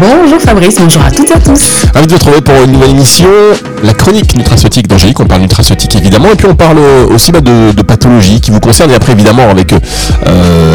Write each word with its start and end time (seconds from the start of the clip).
Bonjour 0.00 0.40
Fabrice, 0.40 0.76
bonjour 0.80 1.02
à 1.02 1.10
toutes 1.10 1.30
et 1.30 1.34
à 1.34 1.38
tous. 1.38 1.86
Ravi 1.94 2.06
de 2.06 2.10
vous 2.12 2.18
retrouver 2.18 2.40
pour 2.40 2.54
une 2.64 2.72
nouvelle 2.72 2.90
émission, 2.90 3.28
la 3.84 3.94
chronique 3.94 4.36
nutraceutique 4.36 4.88
d'Angélique. 4.88 5.20
On 5.20 5.26
parle 5.26 5.42
nutraceutique 5.42 5.94
évidemment, 5.94 6.32
et 6.32 6.34
puis 6.34 6.48
on 6.50 6.56
parle 6.56 6.78
aussi 7.14 7.30
bah, 7.30 7.40
de, 7.40 7.70
de 7.70 7.82
pathologies 7.82 8.40
qui 8.40 8.50
vous 8.50 8.58
concernent, 8.58 8.90
et 8.90 8.94
après 8.96 9.12
évidemment 9.12 9.48
avec 9.48 9.72
euh, 9.72 9.78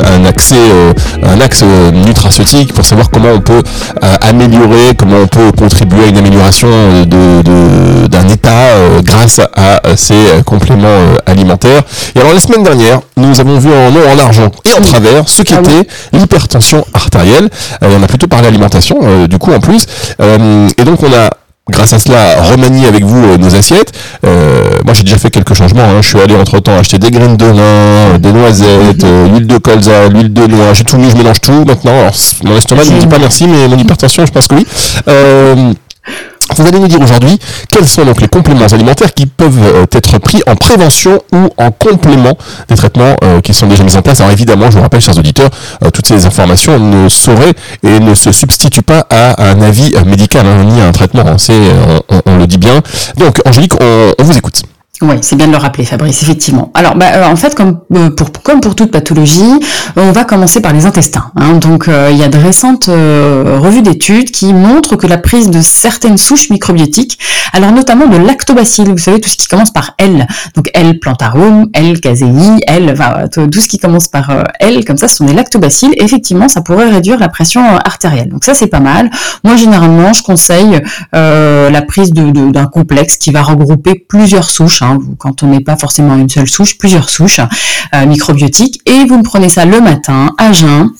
un, 0.06 0.26
accès, 0.26 0.56
euh, 0.56 0.94
un 1.24 1.42
axe 1.42 1.64
euh, 1.64 1.92
nutraceutique 1.92 2.74
pour 2.74 2.86
savoir 2.86 3.10
comment 3.10 3.30
on 3.36 3.42
peut 3.42 3.62
améliorer, 4.22 4.96
comment 4.98 5.18
on 5.18 5.28
peut 5.28 5.52
contribuer 5.52 6.06
à 6.06 6.08
une 6.08 6.18
amélioration 6.18 6.70
d'un 7.06 8.28
état 8.30 9.02
grâce 9.04 9.42
à 9.56 9.82
ces 9.96 10.16
compléments 10.46 11.14
alimentaires. 11.26 11.82
Et 12.16 12.20
alors 12.20 12.34
la 12.34 12.40
semaine 12.40 12.64
dernière, 12.64 13.02
nous 13.18 13.40
avons 13.40 13.60
vu 13.60 13.70
en 13.70 13.90
en 13.90 14.20
argent 14.20 14.50
et 14.66 14.74
en 14.78 14.82
travers 14.82 15.28
ce 15.28 15.42
qu'était 15.42 15.88
ah 15.88 16.18
l'hypertension 16.18 16.86
artérielle. 16.94 17.50
on 17.82 18.02
a 18.02 18.08
plutôt 18.08 18.28
parlé 18.28 18.48
alimentation 18.48 19.00
euh, 19.10 19.28
du 19.28 19.38
coup 19.38 19.52
en 19.52 19.60
plus. 19.60 19.86
Euh, 20.22 20.68
et 20.78 20.84
donc 20.84 21.02
on 21.04 21.08
a 21.08 21.30
grâce 21.70 21.94
à 21.94 22.00
cela 22.00 22.42
remanié 22.42 22.88
avec 22.88 23.04
vous 23.04 23.24
euh, 23.24 23.38
nos 23.38 23.56
assiettes. 23.56 23.94
moi 24.24 24.94
j'ai 24.94 25.04
déjà 25.04 25.18
fait 25.18 25.30
quelques 25.30 25.54
changements. 25.54 25.84
Hein. 25.84 26.02
Je 26.02 26.08
suis 26.08 26.20
allé 26.20 26.36
entre 26.36 26.60
temps 26.60 26.78
acheter 26.78 26.98
des 26.98 27.12
graines 27.12 27.38
de 27.38 27.46
lin, 27.46 28.18
des 28.20 28.32
noisettes, 28.32 29.06
l'huile 29.32 29.48
de 29.48 29.58
colza, 29.58 30.10
l'huile 30.10 30.34
de 30.34 30.48
noix. 30.48 30.74
J'ai 30.74 30.84
tout 30.84 30.98
mis, 30.98 31.10
je 31.10 31.18
mélange 31.18 31.42
tout 31.42 31.66
maintenant. 31.66 32.00
Alors 32.00 32.16
mon 32.44 32.58
estomac 32.58 32.86
ne 32.86 32.92
me 32.92 33.00
dit 33.00 33.08
pas 33.08 33.20
merci, 33.20 33.48
mais 33.48 33.68
mon 33.68 33.78
hypertension, 33.78 34.26
je 34.26 34.32
pense 34.32 34.48
que 34.48 34.56
oui. 34.56 34.66
Vous 36.56 36.68
allez 36.68 36.80
nous 36.80 36.88
dire 36.88 37.02
aujourd'hui 37.02 37.40
quels 37.72 37.88
sont 37.88 38.04
donc 38.06 38.22
les 38.22 38.28
compléments 38.28 38.66
alimentaires 38.66 39.14
qui 39.14 39.26
peuvent 39.26 39.62
euh, 39.64 39.86
être 39.92 40.18
pris 40.20 40.42
en 40.48 40.56
prévention 40.56 41.22
ou 41.32 41.50
en 41.58 41.72
complément 41.72 42.38
des 42.68 42.76
traitements 42.76 43.16
euh, 43.24 43.42
qui 43.42 43.54
sont 43.54 43.68
déjà 43.68 43.84
mis 43.84 43.96
en 43.96 44.02
place. 44.02 44.20
Alors 44.22 44.32
évidemment, 44.32 44.70
je 44.70 44.78
vous 44.78 44.82
rappelle, 44.82 45.02
chers 45.02 45.18
auditeurs, 45.18 45.50
euh, 45.84 45.90
toutes 45.92 46.08
ces 46.08 46.26
informations 46.26 46.80
ne 46.80 47.08
sauraient 47.10 47.54
et 47.84 48.00
ne 48.00 48.14
se 48.16 48.32
substituent 48.32 48.82
pas 48.82 49.06
à 49.10 49.50
un 49.52 49.62
avis 49.62 49.94
médical 50.06 50.46
hein, 50.46 50.64
ni 50.64 50.82
à 50.82 50.88
un 50.88 50.92
traitement. 50.92 51.24
Hein. 51.26 51.38
on, 52.26 52.38
le 52.38 52.48
dit 52.48 52.58
bien. 52.58 52.82
Donc, 53.18 53.40
Angélique, 53.46 53.74
on 53.82 54.24
vous 54.24 54.38
écoute. 54.38 54.64
Oui, 55.02 55.16
c'est 55.22 55.38
bien 55.38 55.48
de 55.48 55.54
le 55.54 55.58
rappeler, 55.58 55.86
Fabrice, 55.86 56.22
effectivement. 56.24 56.72
Alors, 56.74 56.96
bah, 56.96 57.06
euh, 57.14 57.26
en 57.26 57.38
fait, 57.38 57.56
comme 57.56 57.80
euh, 57.96 58.10
pour, 58.10 58.34
comme 58.44 58.60
pour 58.60 58.76
toute 58.76 58.92
pathologie, 58.92 59.60
on 59.96 60.12
va 60.12 60.26
commencer 60.26 60.60
par 60.60 60.74
les 60.74 60.86
intestins. 60.86 61.32
Hein. 61.38 61.54
Donc, 61.54 61.88
euh, 61.88 62.10
il 62.12 62.18
y 62.18 62.24
a 62.24 62.28
de 62.28 62.38
récentes 62.38 62.88
revues 62.88 63.82
d'études 63.82 64.32
qui 64.32 64.54
montrent 64.54 64.98
que 64.98 65.08
la 65.08 65.18
prise 65.18 65.50
de 65.50 65.62
certaines 65.62 66.18
souches 66.18 66.50
microbiotiques, 66.50 67.18
alors 67.54 67.72
notamment 67.72 68.08
de 68.08 68.18
lactobacilles, 68.18 68.90
vous 68.90 68.98
savez, 68.98 69.22
tout 69.22 69.30
ce 69.30 69.38
qui 69.38 69.48
commence 69.48 69.72
par 69.72 69.94
L, 69.98 70.28
donc 70.56 70.70
L 70.74 71.00
plantarum, 71.00 71.68
L 71.74 72.02
casei, 72.02 72.28
L, 72.68 72.94
tout 73.32 73.60
ce 73.60 73.68
qui 73.68 73.78
commence 73.78 74.10
par 74.10 74.30
L, 74.60 74.84
comme 74.84 74.98
ça, 74.98 75.08
ce 75.08 75.16
sont 75.16 75.26
des 75.26 75.34
lactobacilles. 75.34 75.94
effectivement, 75.98 76.50
ça 76.50 76.62
pourrait 76.62 76.90
réduire 76.90 77.20
la 77.20 77.30
pression 77.30 77.62
artérielle. 77.86 78.30
Donc 78.30 78.44
ça, 78.44 78.54
c'est 78.54 78.68
pas 78.68 78.82
mal. 78.82 79.10
Moi, 79.46 79.56
généralement, 79.56 80.12
je 80.12 80.24
conseille 80.24 80.82
la 81.14 81.82
prise 81.88 82.12
d'un 82.12 82.32
de, 82.32 82.66
complexe 82.66 83.18
qui 83.18 83.32
va 83.32 83.42
regrouper 83.42 83.96
plusieurs 83.96 84.50
souches. 84.50 84.82
Hein. 84.82 84.89
Hein, 84.90 85.00
quand 85.18 85.44
on 85.44 85.48
n'est 85.48 85.60
pas 85.60 85.78
forcément 85.78 86.16
une 86.16 86.30
seule 86.30 86.50
souche, 86.50 86.78
plusieurs 86.78 87.10
souches 87.10 87.42
euh, 87.94 88.06
microbiotiques, 88.06 88.82
et 88.86 89.06
vous 89.06 89.18
me 89.18 89.24
prenez 89.24 89.50
ça 89.50 89.66
le 89.66 89.82
matin 89.82 90.34
à 90.38 90.52
jeun 90.52 90.92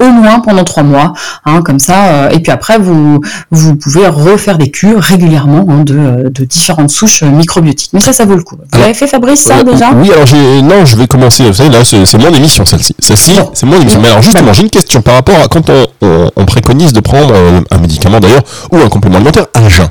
au 0.00 0.10
moins 0.10 0.40
pendant 0.40 0.64
trois 0.64 0.82
mois, 0.82 1.12
hein, 1.44 1.62
comme 1.62 1.78
ça. 1.78 2.04
Euh, 2.06 2.30
et 2.30 2.40
puis 2.40 2.52
après, 2.52 2.78
vous 2.78 3.20
vous 3.50 3.76
pouvez 3.76 4.06
refaire 4.06 4.58
des 4.58 4.70
cures 4.70 5.00
régulièrement 5.00 5.66
hein, 5.68 5.84
de, 5.84 6.28
de, 6.28 6.44
différentes 6.44 6.90
souches 6.90 7.22
microbiotiques. 7.22 7.90
Mais 7.92 8.00
ça, 8.00 8.12
ça 8.12 8.24
vaut 8.24 8.36
le 8.36 8.42
coup. 8.42 8.56
Vous 8.72 8.82
avez 8.82 8.94
fait 8.94 9.06
Fabrice 9.06 9.40
ça 9.40 9.62
déjà? 9.62 9.90
Oui, 9.92 10.10
alors 10.12 10.26
j'ai 10.26 10.62
non, 10.62 10.84
je 10.84 10.96
vais 10.96 11.06
commencer. 11.06 11.44
Vous 11.44 11.54
savez, 11.54 11.70
là, 11.70 11.84
c'est 11.84 12.18
mon 12.18 12.32
émission 12.32 12.64
celle-ci. 12.64 12.94
Celle-ci, 12.98 13.38
c'est 13.54 13.66
mon 13.66 13.80
émission. 13.80 14.00
Mais 14.00 14.08
alors 14.08 14.22
justement, 14.22 14.52
j'ai 14.52 14.62
une 14.62 14.70
question 14.70 15.02
par 15.02 15.14
rapport 15.14 15.36
à 15.36 15.48
quand 15.48 15.70
on, 15.70 15.86
on, 16.36 16.44
préconise 16.44 16.92
de 16.92 17.00
prendre 17.00 17.32
euh, 17.34 17.60
un 17.70 17.78
médicament 17.78 18.18
d'ailleurs 18.18 18.42
ou 18.72 18.78
un 18.78 18.88
complément 18.88 19.16
alimentaire 19.16 19.46
à 19.54 19.68
jeun 19.68 19.86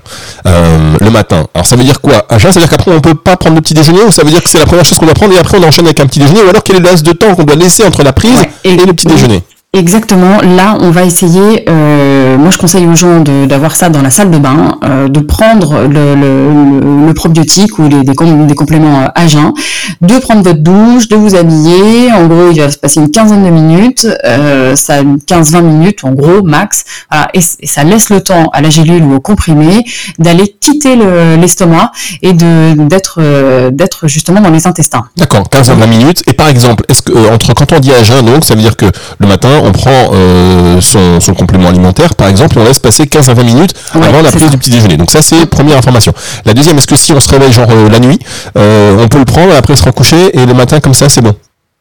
euh, 0.45 0.97
le 0.99 1.09
matin. 1.09 1.45
Alors 1.53 1.65
ça 1.65 1.75
veut 1.75 1.83
dire 1.83 2.01
quoi? 2.01 2.25
À 2.29 2.37
jeun, 2.37 2.51
ça 2.51 2.59
veut 2.59 2.65
dire 2.65 2.69
qu'après 2.69 2.91
on 2.91 2.99
peut 2.99 3.15
pas 3.15 3.37
prendre 3.37 3.55
le 3.55 3.61
petit 3.61 3.73
déjeuner 3.73 4.01
ou 4.01 4.11
ça 4.11 4.23
veut 4.23 4.31
dire 4.31 4.41
que 4.41 4.49
c'est 4.49 4.59
la 4.59 4.65
première 4.65 4.85
chose 4.85 4.97
qu'on 4.97 5.05
doit 5.05 5.15
prendre 5.15 5.33
et 5.33 5.37
après 5.37 5.57
on 5.57 5.63
enchaîne 5.63 5.85
avec 5.85 5.99
un 5.99 6.05
petit 6.05 6.19
déjeuner 6.19 6.41
ou 6.41 6.49
alors 6.49 6.63
quel 6.63 6.77
est 6.77 6.79
le 6.79 6.85
laps 6.85 7.03
de 7.03 7.13
temps 7.13 7.35
qu'on 7.35 7.43
doit 7.43 7.55
laisser 7.55 7.85
entre 7.85 8.03
la 8.03 8.13
prise 8.13 8.41
et, 8.63 8.75
le 8.75 8.93
petit 8.93 9.07
déjeuner? 9.07 9.43
Exactement. 9.73 10.41
Là, 10.41 10.77
on 10.79 10.89
va 10.89 11.03
essayer. 11.03 11.65
Euh, 11.69 12.37
moi, 12.37 12.49
je 12.49 12.57
conseille 12.57 12.87
aux 12.87 12.95
gens 12.95 13.19
d'avoir 13.19 13.75
ça 13.75 13.89
dans 13.89 14.01
la 14.01 14.09
salle 14.09 14.31
de 14.31 14.39
bain, 14.39 14.79
euh, 14.83 15.07
de 15.09 15.19
prendre 15.19 15.83
le, 15.83 16.15
le, 16.15 17.05
le, 17.05 17.13
probiotique 17.13 17.77
ou 17.77 17.83
les, 17.83 18.03
des, 18.03 18.13
des, 18.47 18.55
compléments 18.55 19.11
à 19.13 19.27
jeun, 19.27 19.53
de 20.01 20.17
prendre 20.17 20.41
votre 20.41 20.59
douche, 20.59 21.07
de 21.07 21.15
vous 21.15 21.35
habiller. 21.35 22.11
En 22.11 22.25
gros, 22.25 22.49
il 22.51 22.59
va 22.59 22.71
se 22.71 22.79
passer 22.79 22.99
une 22.99 23.11
quinzaine 23.11 23.43
de 23.43 23.49
minutes, 23.51 24.07
euh, 24.25 24.75
ça 24.75 25.03
15-20 25.03 25.61
minutes 25.61 26.03
en 26.03 26.13
gros 26.13 26.41
max. 26.41 26.83
et, 27.35 27.41
ça 27.41 27.83
laisse 27.83 28.09
le 28.09 28.21
temps 28.21 28.49
à 28.53 28.61
la 28.61 28.71
gélule 28.71 29.03
ou 29.03 29.13
au 29.13 29.19
comprimé 29.19 29.85
d'aller 30.17 30.55
quitter 30.59 30.95
l'estomac 31.37 31.91
et 32.21 32.33
de 32.33 32.73
d'être 32.87 33.19
euh, 33.19 33.69
d'être 33.71 34.07
justement 34.07 34.41
dans 34.41 34.49
les 34.49 34.67
intestins. 34.67 35.05
D'accord, 35.17 35.43
15-20 35.51 35.87
minutes. 35.87 36.23
Et 36.27 36.33
par 36.33 36.47
exemple, 36.47 36.83
est-ce 36.89 37.01
que 37.01 37.11
euh, 37.11 37.33
entre 37.33 37.53
quand 37.53 37.71
on 37.73 37.79
dit 37.79 37.93
à 37.93 38.03
jeun, 38.03 38.25
donc 38.25 38.43
ça 38.43 38.55
veut 38.55 38.61
dire 38.61 38.75
que 38.75 38.85
le 39.19 39.27
matin 39.27 39.58
on 39.63 39.71
prend 39.71 40.11
euh, 40.13 40.81
son, 40.81 41.33
complément 41.33 41.69
alimentaire, 41.69 42.15
par 42.15 42.27
exemple, 42.27 42.57
et 42.57 42.61
on 42.61 42.65
laisse 42.65 42.79
passer 42.79 43.07
15 43.07 43.29
à 43.29 43.33
20 43.33 43.43
minutes 43.43 43.73
avant 43.93 44.21
la 44.21 44.31
prise 44.31 44.49
du 44.49 44.57
petit 44.57 44.69
déjeuner. 44.69 44.97
Donc 44.97 45.11
ça, 45.11 45.21
c'est 45.21 45.45
première 45.45 45.77
information. 45.77 46.13
La 46.45 46.53
deuxième, 46.53 46.77
est-ce 46.77 46.87
que 46.87 46.95
si 46.95 47.11
on 47.13 47.19
se 47.19 47.29
réveille 47.29 47.51
genre 47.51 47.69
euh, 47.69 47.89
la 47.89 47.99
nuit, 47.99 48.19
euh, 48.57 48.97
on 48.99 49.07
peut 49.07 49.19
le 49.19 49.25
prendre, 49.25 49.53
après 49.55 49.75
se 49.75 49.83
recoucher, 49.83 50.37
et 50.37 50.45
le 50.45 50.53
matin, 50.53 50.79
comme 50.79 50.93
ça, 50.93 51.09
c'est 51.09 51.21
bon? 51.21 51.33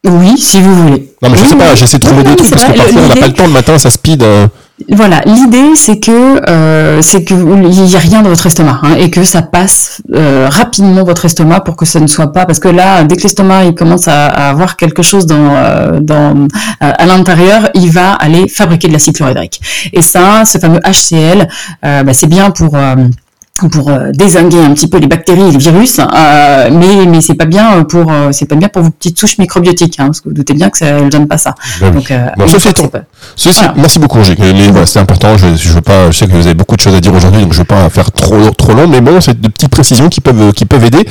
Oui, 0.06 0.38
si 0.38 0.60
vous 0.60 0.74
voulez. 0.74 1.12
Non, 1.22 1.30
mais 1.30 1.38
je 1.38 1.44
sais 1.44 1.56
pas, 1.56 1.74
j'essaie 1.74 1.98
de 1.98 2.06
trouver 2.06 2.22
des 2.22 2.36
trucs, 2.36 2.50
parce 2.50 2.64
que 2.64 2.72
parfois, 2.72 3.02
on 3.04 3.08
n'a 3.08 3.16
pas 3.16 3.26
le 3.26 3.32
temps 3.32 3.46
le 3.46 3.52
matin, 3.52 3.78
ça 3.78 3.90
speed. 3.90 4.24
Voilà, 4.88 5.22
l'idée 5.26 5.74
c'est 5.74 5.98
que 5.98 6.48
euh, 6.48 7.02
c'est 7.02 7.24
que 7.24 7.34
il 7.34 7.82
n'y 7.82 7.96
a 7.96 7.98
rien 7.98 8.22
dans 8.22 8.28
votre 8.28 8.46
estomac 8.46 8.78
hein, 8.84 8.94
et 8.96 9.10
que 9.10 9.24
ça 9.24 9.42
passe 9.42 10.02
euh, 10.14 10.46
rapidement 10.48 11.02
votre 11.02 11.24
estomac 11.24 11.60
pour 11.60 11.74
que 11.74 11.84
ça 11.84 11.98
ne 11.98 12.06
soit 12.06 12.32
pas 12.32 12.46
parce 12.46 12.60
que 12.60 12.68
là 12.68 13.02
dès 13.02 13.16
que 13.16 13.22
l'estomac 13.22 13.64
il 13.64 13.74
commence 13.74 14.06
à, 14.06 14.26
avoir 14.26 14.76
quelque 14.76 15.02
chose 15.02 15.26
dans 15.26 15.34
euh, 15.36 16.46
à 16.80 17.06
l'intérieur, 17.06 17.70
il 17.74 17.90
va 17.90 18.12
aller 18.12 18.46
fabriquer 18.46 18.86
de 18.86 18.92
l'acide 18.92 19.16
chlorhydrique. 19.16 19.60
Et 19.92 20.02
ça, 20.02 20.44
ce 20.44 20.58
fameux 20.58 20.80
HCl, 20.80 21.48
bah, 21.82 22.12
c'est 22.12 22.28
bien 22.28 22.50
pour 22.50 22.76
pour 23.66 23.88
euh, 23.90 24.12
désinguer 24.12 24.60
un 24.60 24.72
petit 24.72 24.86
peu 24.86 24.98
les 24.98 25.08
bactéries 25.08 25.48
et 25.48 25.50
les 25.50 25.58
virus, 25.58 25.98
euh, 25.98 26.70
mais 26.70 27.06
mais 27.06 27.20
c'est 27.20 27.34
pas 27.34 27.44
bien 27.44 27.82
pour 27.82 28.10
euh, 28.12 28.30
c'est 28.30 28.46
pas 28.46 28.54
bien 28.54 28.68
pour 28.68 28.82
vos 28.82 28.90
petites 28.90 29.18
souches 29.18 29.38
microbiotiques, 29.38 29.98
hein, 29.98 30.06
parce 30.06 30.20
que 30.20 30.28
vous 30.28 30.34
doutez 30.34 30.54
bien 30.54 30.70
que 30.70 30.78
ça 30.78 31.00
ne 31.00 31.08
donne 31.08 31.26
pas 31.26 31.38
ça. 31.38 31.54
Ben 31.80 31.90
Donc, 31.90 32.10
euh, 32.10 32.26
bon, 32.36 32.46
ceci 32.46 32.68
merci 33.76 33.98
beaucoup. 33.98 34.20
Voilà, 34.70 34.86
c'est 34.86 35.00
important. 35.00 35.36
Je, 35.36 35.56
je 35.56 35.68
veux 35.70 35.80
pas, 35.80 36.10
je 36.10 36.18
sais 36.18 36.26
que 36.26 36.32
vous 36.32 36.46
avez 36.46 36.54
beaucoup 36.54 36.76
de 36.76 36.80
choses 36.80 36.94
à 36.94 37.00
dire 37.00 37.12
aujourd'hui, 37.12 37.42
donc 37.42 37.52
je 37.52 37.58
vais 37.58 37.64
pas 37.64 37.88
faire 37.90 38.12
trop 38.12 38.50
trop 38.50 38.74
long, 38.74 38.86
mais 38.86 39.00
bon, 39.00 39.20
c'est 39.20 39.40
de 39.40 39.48
petites 39.48 39.70
précisions 39.70 40.08
qui 40.08 40.20
peuvent 40.20 40.52
qui 40.52 40.64
peuvent 40.64 40.84
aider. 40.84 41.04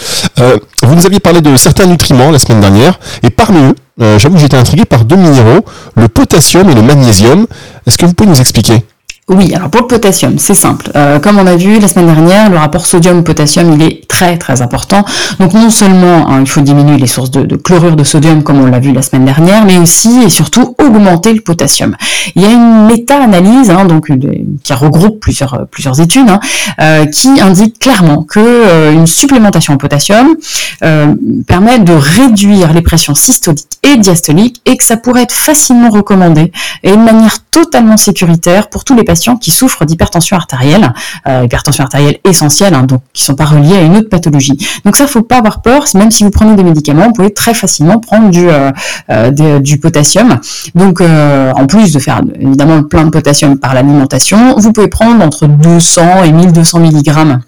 vous 0.84 0.96
nous 0.96 1.06
aviez 1.06 1.20
parlé 1.20 1.42
de 1.42 1.56
certains 1.58 1.86
nutriments 1.86 2.32
la 2.32 2.40
semaine 2.40 2.62
dernière, 2.62 3.00
et 3.24 3.30
parmi 3.30 3.60
eux, 3.60 3.76
j'avoue 4.20 4.36
que 4.36 4.42
j'étais 4.42 4.58
intrigué 4.58 4.86
par 4.86 5.04
deux 5.04 5.18
minéraux, 5.18 5.66
le 5.96 6.08
potassium 6.08 6.70
et 6.70 6.76
le 6.76 6.82
magnésium. 6.82 7.46
Est-ce 7.86 7.98
que 7.98 8.06
vous 8.06 8.14
pouvez 8.14 8.30
nous 8.30 8.40
expliquer? 8.40 8.84
Oui, 9.30 9.54
alors 9.54 9.70
pour 9.70 9.82
le 9.82 9.88
potassium, 9.88 10.40
c'est 10.40 10.54
simple. 10.54 10.90
Euh, 10.96 11.20
comme 11.20 11.38
on 11.38 11.46
a 11.48 11.58
vu 11.58 11.80
la 11.80 11.90
semaine 11.90 12.06
dernière, 12.06 12.50
le 12.50 12.56
rapport 12.56 12.86
sodium-potassium, 12.86 13.74
il 13.74 13.82
est 13.82 14.08
très 14.08 14.38
très 14.38 14.62
important. 14.62 15.04
Donc 15.42 15.54
non 15.54 15.70
seulement 15.70 16.30
hein, 16.30 16.40
il 16.40 16.48
faut 16.48 16.62
diminuer 16.62 16.98
les 16.98 17.08
sources 17.08 17.30
de, 17.30 17.58
chlorure 17.58 17.98
de 17.98 18.06
sodium, 18.06 18.42
comme 18.42 18.62
on 18.62 18.68
l'a 18.68 18.80
vu 18.80 18.94
la 18.94 19.02
semaine 19.02 19.26
dernière, 19.26 19.66
mais 19.66 19.80
aussi 19.80 20.24
et 20.24 20.30
surtout 20.30 20.76
augmenter 20.82 21.34
le 21.34 21.42
potassium. 21.42 21.98
Il 22.36 22.42
y 22.42 22.46
a 22.46 22.52
une 22.52 22.86
méta-analyse, 22.86 23.70
hein, 23.70 23.84
donc 23.84 24.10
qui 24.64 24.74
regroupe 24.74 25.20
plusieurs 25.20 25.68
plusieurs 25.72 26.00
études, 26.00 26.30
hein, 26.30 26.40
euh, 26.80 27.06
qui 27.06 27.42
indique 27.42 27.80
clairement 27.80 28.24
que 28.24 28.40
euh, 28.40 28.94
une 28.94 29.08
supplémentation 29.08 29.74
en 29.74 29.78
potassium 29.78 30.38
permet 31.48 31.80
de 31.80 31.92
réduire 31.92 32.72
les 32.72 32.82
pressions 32.82 33.16
systoliques 33.16 33.68
et 33.84 33.98
diastoliques 33.98 34.62
et 34.66 34.78
que 34.78 34.84
ça 34.84 34.96
pourrait 34.96 35.24
être 35.24 35.34
facilement 35.34 35.90
recommandé 35.90 36.52
et 36.84 36.92
de 36.92 36.98
manière 36.98 37.40
totalement 37.52 37.98
sécuritaire 37.98 38.70
pour 38.70 38.84
tous 38.84 38.96
les 38.96 39.04
patients 39.04 39.17
qui 39.38 39.52
souffrent 39.52 39.86
d'hypertension 39.86 40.38
artérielle, 40.38 40.94
euh, 41.28 41.44
hypertension 41.46 41.84
artérielle 41.84 42.20
essentielle, 42.24 42.74
hein, 42.74 42.84
donc 42.84 43.02
qui 43.14 43.24
sont 43.24 43.36
pas 43.36 43.46
reliées 43.46 43.76
à 43.76 43.82
une 43.82 43.98
autre 43.98 44.10
pathologie. 44.10 44.58
Donc 44.86 44.96
ça, 44.96 45.08
faut 45.08 45.22
pas 45.22 45.38
avoir 45.38 45.62
peur. 45.62 45.86
Même 45.96 46.12
si 46.12 46.24
vous 46.24 46.32
prenez 46.32 46.56
des 46.56 46.64
médicaments, 46.64 47.08
vous 47.08 47.14
pouvez 47.14 47.34
très 47.34 47.54
facilement 47.54 48.00
prendre 48.00 48.30
du 48.30 48.48
euh, 48.50 48.72
euh, 49.10 49.60
potassium. 49.82 50.40
Donc 50.76 51.02
en 51.02 51.66
plus 51.68 51.94
de 51.94 52.00
faire 52.00 52.22
évidemment 52.40 52.84
plein 52.84 53.06
de 53.06 53.10
potassium 53.10 53.58
par 53.58 53.74
l'alimentation, 53.74 54.56
vous 54.58 54.72
pouvez 54.74 54.88
prendre 54.88 55.24
entre 55.24 55.48
200 55.48 56.24
et 56.24 56.32
1200 56.32 56.80
mg 56.80 57.40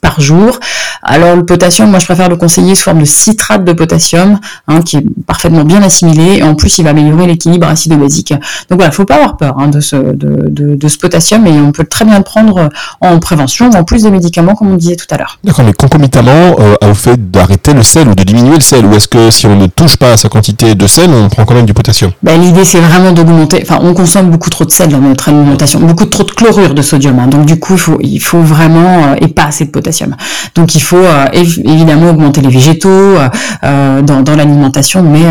par 0.00 0.20
jour. 0.20 0.58
Alors 1.02 1.36
le 1.36 1.44
potassium, 1.44 1.90
moi 1.90 1.98
je 1.98 2.06
préfère 2.06 2.28
le 2.28 2.36
conseiller 2.36 2.74
sous 2.74 2.84
forme 2.84 3.00
de 3.00 3.04
citrate 3.04 3.64
de 3.64 3.72
potassium, 3.72 4.38
hein, 4.68 4.82
qui 4.82 4.96
est 4.96 5.04
parfaitement 5.26 5.64
bien 5.64 5.82
assimilé, 5.82 6.38
et 6.38 6.42
en 6.42 6.54
plus 6.54 6.78
il 6.78 6.84
va 6.84 6.90
améliorer 6.90 7.26
l'équilibre 7.26 7.68
acido-basique. 7.68 8.32
Donc 8.68 8.78
voilà, 8.78 8.90
faut 8.90 9.04
pas 9.04 9.16
avoir 9.16 9.36
peur 9.36 9.56
hein, 9.58 9.68
de, 9.68 9.80
ce, 9.80 9.96
de, 9.96 10.48
de, 10.48 10.88
ce 10.88 10.98
potassium, 10.98 11.46
et 11.46 11.52
on 11.52 11.72
peut 11.72 11.84
très 11.84 12.04
bien 12.04 12.18
le 12.18 12.24
prendre 12.24 12.68
en 13.00 13.18
prévention, 13.18 13.70
en 13.70 13.84
plus 13.84 14.02
des 14.02 14.10
médicaments 14.10 14.54
comme 14.54 14.72
on 14.72 14.76
disait 14.76 14.96
tout 14.96 15.06
à 15.10 15.18
l'heure. 15.18 15.38
D'accord, 15.44 15.64
mais 15.64 15.72
concomitamment 15.72 16.56
euh, 16.58 16.74
au 16.90 16.94
fait 16.94 17.30
d'arrêter 17.30 17.72
le 17.72 17.82
sel 17.82 18.08
ou 18.08 18.14
de 18.14 18.24
diminuer 18.24 18.56
le 18.56 18.60
sel, 18.60 18.84
ou 18.84 18.94
est-ce 18.94 19.08
que 19.08 19.30
si 19.30 19.46
on 19.46 19.56
ne 19.56 19.66
touche 19.66 19.96
pas 19.96 20.12
à 20.12 20.16
sa 20.16 20.28
quantité 20.28 20.74
de 20.74 20.86
sel, 20.86 21.10
on 21.10 21.28
prend 21.28 21.44
quand 21.44 21.54
même 21.54 21.66
du 21.66 21.74
potassium? 21.74 22.10
Ben, 22.22 22.40
L'idée 22.40 22.64
c'est 22.64 22.80
vraiment 22.80 23.12
d'augmenter, 23.12 23.62
enfin 23.62 23.78
on 23.82 23.94
consomme 23.94 24.30
beaucoup 24.30 24.50
trop 24.50 24.64
de 24.64 24.70
sel 24.70 24.88
dans 24.88 24.98
notre 24.98 25.28
alimentation, 25.28 25.80
beaucoup 25.80 26.06
trop 26.06 26.24
de 26.24 26.30
chlorure 26.30 26.74
de 26.74 26.82
sodium, 26.82 27.18
hein. 27.18 27.28
donc 27.28 27.46
du 27.46 27.58
coup 27.58 27.74
il 27.74 27.78
faut, 27.78 27.98
il 28.00 28.20
faut 28.20 28.40
vraiment, 28.40 29.04
euh, 29.04 29.16
et 29.20 29.28
pas 29.28 29.44
assez 29.44 29.64
de 29.64 29.70
potassium. 29.76 30.16
Donc 30.54 30.74
il 30.74 30.82
faut 30.82 30.96
euh, 30.96 31.26
évidemment 31.32 32.10
augmenter 32.10 32.40
les 32.40 32.48
végétaux 32.48 32.88
euh, 32.88 33.28
euh, 33.64 34.02
dans, 34.02 34.36
l'alimentation, 34.36 35.02
mais, 35.02 35.24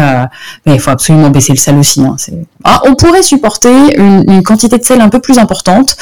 il 0.65 0.79
faut 0.79 0.91
absolument 0.91 1.29
baisser 1.29 1.53
le 1.53 1.57
sel 1.57 1.77
aussi. 1.77 2.01
Hein. 2.01 2.15
Ah, 2.63 2.81
on 2.85 2.95
pourrait 2.95 3.23
supporter 3.23 3.73
une, 3.97 4.43
quantité 4.43 4.77
de 4.77 4.83
sel 4.83 5.01
un 5.01 5.09
peu 5.09 5.19
plus 5.19 5.37
importante 5.39 5.97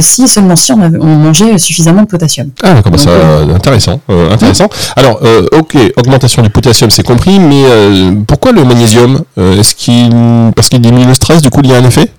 si 0.00 0.28
seulement 0.28 0.56
si 0.56 0.72
on, 0.72 0.78
mangeait 0.78 1.58
suffisamment 1.58 2.02
de 2.02 2.06
potassium. 2.06 2.48
Ah 2.62 2.74
d'accord, 2.74 2.92
bah, 2.92 2.98
ça, 2.98 3.10
intéressant, 3.54 4.00
intéressant. 4.30 4.68
Alors 4.96 5.20
ok, 5.52 5.76
augmentation 5.96 6.42
du 6.42 6.50
potassium 6.50 6.90
c'est 6.90 7.06
compris, 7.06 7.38
mais 7.40 7.64
pourquoi 8.26 8.52
le 8.52 8.64
magnésium 8.64 9.22
Est-ce 9.36 9.74
qu'il 9.74 10.10
parce 10.54 10.68
qu'il 10.68 10.80
diminue 10.80 11.06
le 11.06 11.14
stress, 11.14 11.42
du 11.42 11.50
coup 11.50 11.60
il 11.64 11.70
y 11.70 11.74
a 11.74 11.78
un 11.78 11.84
effet? 11.84 12.10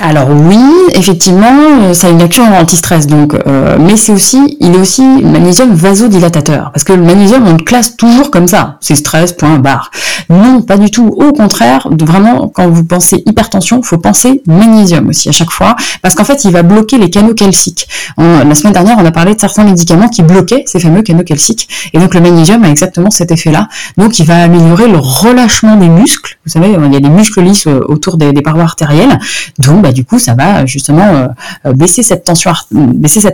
Alors 0.00 0.30
oui, 0.30 0.56
effectivement, 0.94 1.52
euh, 1.82 1.92
ça 1.92 2.06
a 2.06 2.10
une 2.10 2.22
action 2.22 2.44
anti-stress, 2.44 3.06
donc, 3.06 3.34
euh, 3.34 3.76
mais 3.78 3.98
c'est 3.98 4.12
aussi, 4.12 4.56
il 4.58 4.74
est 4.74 4.78
aussi 4.78 5.02
magnésium 5.02 5.74
vasodilatateur, 5.74 6.70
parce 6.72 6.82
que 6.82 6.94
le 6.94 7.02
magnésium, 7.02 7.46
on 7.46 7.52
le 7.52 7.62
classe 7.62 7.94
toujours 7.96 8.30
comme 8.30 8.48
ça, 8.48 8.78
c'est 8.80 8.94
stress, 8.94 9.34
point, 9.34 9.58
barre. 9.58 9.90
Non, 10.30 10.62
pas 10.62 10.78
du 10.78 10.90
tout. 10.90 11.08
Au 11.08 11.32
contraire, 11.32 11.88
vraiment, 11.90 12.48
quand 12.48 12.68
vous 12.70 12.84
pensez 12.84 13.22
hypertension, 13.26 13.82
faut 13.82 13.98
penser 13.98 14.42
magnésium 14.46 15.08
aussi 15.08 15.28
à 15.28 15.32
chaque 15.32 15.50
fois, 15.50 15.76
parce 16.00 16.14
qu'en 16.14 16.24
fait, 16.24 16.42
il 16.44 16.52
va 16.52 16.62
bloquer 16.62 16.96
les 16.96 17.10
canaux 17.10 17.34
calciques. 17.34 17.86
la 18.16 18.54
semaine 18.54 18.72
dernière, 18.72 18.96
on 18.98 19.04
a 19.04 19.12
parlé 19.12 19.34
de 19.34 19.40
certains 19.40 19.64
médicaments 19.64 20.08
qui 20.08 20.22
bloquaient 20.22 20.64
ces 20.64 20.80
fameux 20.80 21.02
canaux 21.02 21.22
calciques, 21.22 21.68
et 21.92 21.98
donc 21.98 22.14
le 22.14 22.22
magnésium 22.22 22.64
a 22.64 22.70
exactement 22.70 23.10
cet 23.10 23.30
effet-là. 23.30 23.68
Donc, 23.98 24.18
il 24.18 24.24
va 24.24 24.42
améliorer 24.42 24.88
le 24.88 24.96
relâchement 24.98 25.76
des 25.76 25.88
muscles. 25.88 26.38
Vous 26.46 26.52
savez, 26.52 26.68
il 26.74 26.92
y 26.92 26.96
a 26.96 27.00
des 27.00 27.10
muscles 27.10 27.42
lisses 27.42 27.66
euh, 27.66 27.80
autour 27.88 28.16
des, 28.16 28.32
des 28.32 28.40
parois 28.40 28.62
artérielles, 28.62 29.18
donc 29.58 29.81
bah, 29.82 29.92
du 29.92 30.04
coup, 30.04 30.18
ça 30.18 30.34
va 30.34 30.64
justement 30.66 31.02
euh, 31.02 31.28
euh, 31.66 31.72
baisser 31.72 32.02
cette 32.02 32.24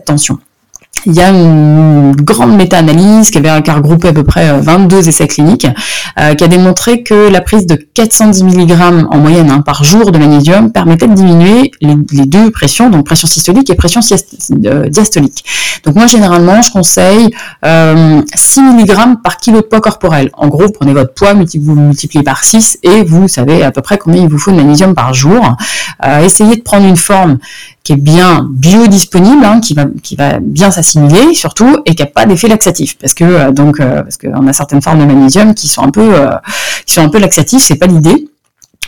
tension. 0.04 0.38
Il 1.06 1.14
y 1.14 1.20
a 1.20 1.30
une 1.30 2.12
grande 2.16 2.56
méta-analyse 2.56 3.30
qui 3.30 3.38
avait 3.38 3.52
regroupé 3.52 4.08
à 4.08 4.12
peu 4.12 4.24
près 4.24 4.60
22 4.60 4.96
euh, 4.96 5.00
essais 5.08 5.26
cliniques, 5.26 5.66
euh, 6.18 6.34
qui 6.34 6.44
a 6.44 6.48
démontré 6.48 7.02
que 7.02 7.28
la 7.28 7.40
prise 7.40 7.66
de 7.66 7.76
410 7.76 8.42
mg 8.44 9.06
en 9.10 9.18
moyenne 9.18 9.50
hein, 9.50 9.60
par 9.60 9.84
jour 9.84 10.10
de 10.10 10.18
magnésium 10.18 10.72
permettait 10.72 11.06
de 11.06 11.14
diminuer 11.14 11.70
les, 11.80 11.94
deux 12.26 12.50
pressions, 12.50 12.90
donc 12.90 13.06
pression 13.06 13.28
systolique 13.28 13.70
et 13.70 13.74
pression 13.74 14.00
euh, 14.64 14.88
diastolique. 14.88 15.44
Donc 15.84 15.94
moi 15.94 16.06
généralement 16.06 16.60
je 16.62 16.70
conseille 16.72 17.30
6 17.62 18.60
mg 18.60 19.22
par 19.22 19.36
kilo 19.38 19.60
de 19.60 19.66
poids 19.66 19.80
corporel. 19.80 20.30
En 20.34 20.48
gros, 20.48 20.68
prenez 20.68 20.92
votre 20.92 21.14
poids, 21.14 21.34
vous 21.34 21.74
multipliez 21.74 22.24
par 22.24 22.44
6 22.44 22.78
et 22.82 23.04
vous 23.04 23.28
savez 23.28 23.62
à 23.62 23.70
peu 23.70 23.80
près 23.80 23.98
combien 23.98 24.22
il 24.22 24.28
vous 24.28 24.38
faut 24.38 24.50
de 24.50 24.56
magnésium 24.56 24.94
par 24.94 25.14
jour. 25.14 25.56
essayez 26.22 26.56
de 26.56 26.62
prendre 26.62 26.86
une 26.86 26.96
forme 26.96 27.38
qui 27.84 27.94
est 27.94 27.96
bien 27.96 28.46
biodisponible, 28.50 29.42
hein, 29.44 29.60
qui 29.60 29.72
va 29.72 29.86
qui 30.02 30.14
va 30.14 30.40
bien 30.40 30.70
surtout 31.34 31.78
et 31.84 31.94
qui 31.94 32.02
n'a 32.02 32.06
pas 32.06 32.26
d'effet 32.26 32.48
laxatif 32.48 32.96
parce 32.98 33.14
que 33.14 33.24
euh, 33.24 33.50
donc 33.50 33.80
euh, 33.80 34.02
parce 34.02 34.16
qu'on 34.16 34.46
a 34.46 34.52
certaines 34.52 34.82
formes 34.82 35.00
de 35.00 35.04
magnésium 35.04 35.54
qui 35.54 35.68
sont 35.68 35.82
un 35.82 35.90
peu 35.90 36.14
euh, 36.14 36.30
qui 36.86 36.94
sont 36.94 37.02
un 37.02 37.08
peu 37.08 37.18
laxatifs, 37.18 37.62
c'est 37.62 37.76
pas 37.76 37.86
l'idée. 37.86 38.28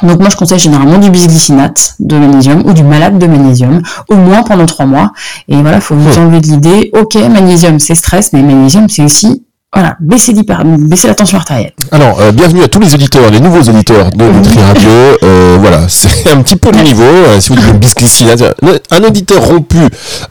Donc 0.02 0.18
moi 0.18 0.30
je 0.30 0.36
conseille 0.36 0.58
généralement 0.58 0.98
du 0.98 1.10
bisglycinate 1.10 1.96
de 2.00 2.16
magnésium 2.16 2.62
ou 2.64 2.72
du 2.72 2.82
malade 2.82 3.18
de 3.18 3.26
magnésium, 3.26 3.82
au 4.08 4.14
moins 4.14 4.42
pendant 4.42 4.64
trois 4.64 4.86
mois. 4.86 5.12
Et 5.48 5.60
voilà, 5.60 5.80
faut 5.80 5.94
vous 5.94 6.18
enlever 6.18 6.40
de 6.40 6.46
l'idée, 6.46 6.90
ok, 6.94 7.16
magnésium 7.16 7.78
c'est 7.78 7.94
stress, 7.94 8.32
mais 8.32 8.42
magnésium 8.42 8.88
c'est 8.88 9.02
aussi 9.02 9.44
voilà, 9.72 9.94
baisser, 10.00 10.32
baisser 10.32 11.06
la 11.06 11.14
tension 11.14 11.38
artérielle. 11.38 11.70
Alors, 11.92 12.20
euh, 12.20 12.32
bienvenue 12.32 12.64
à 12.64 12.66
tous 12.66 12.80
les 12.80 12.92
auditeurs, 12.92 13.30
les 13.30 13.38
nouveaux 13.38 13.62
auditeurs 13.62 14.10
de 14.10 14.24
Nutri 14.24 14.58
Radio. 14.58 14.90
Euh, 15.22 15.58
voilà, 15.60 15.82
c'est 15.88 16.28
un 16.32 16.42
petit 16.42 16.56
peu 16.56 16.72
le 16.72 16.82
niveau. 16.82 17.04
Euh, 17.04 17.38
si 17.38 17.50
vous 17.50 17.54
dites 17.54 17.78
bisglycinate, 17.78 18.42
un 18.90 19.04
auditeur 19.04 19.40
rompu 19.44 19.78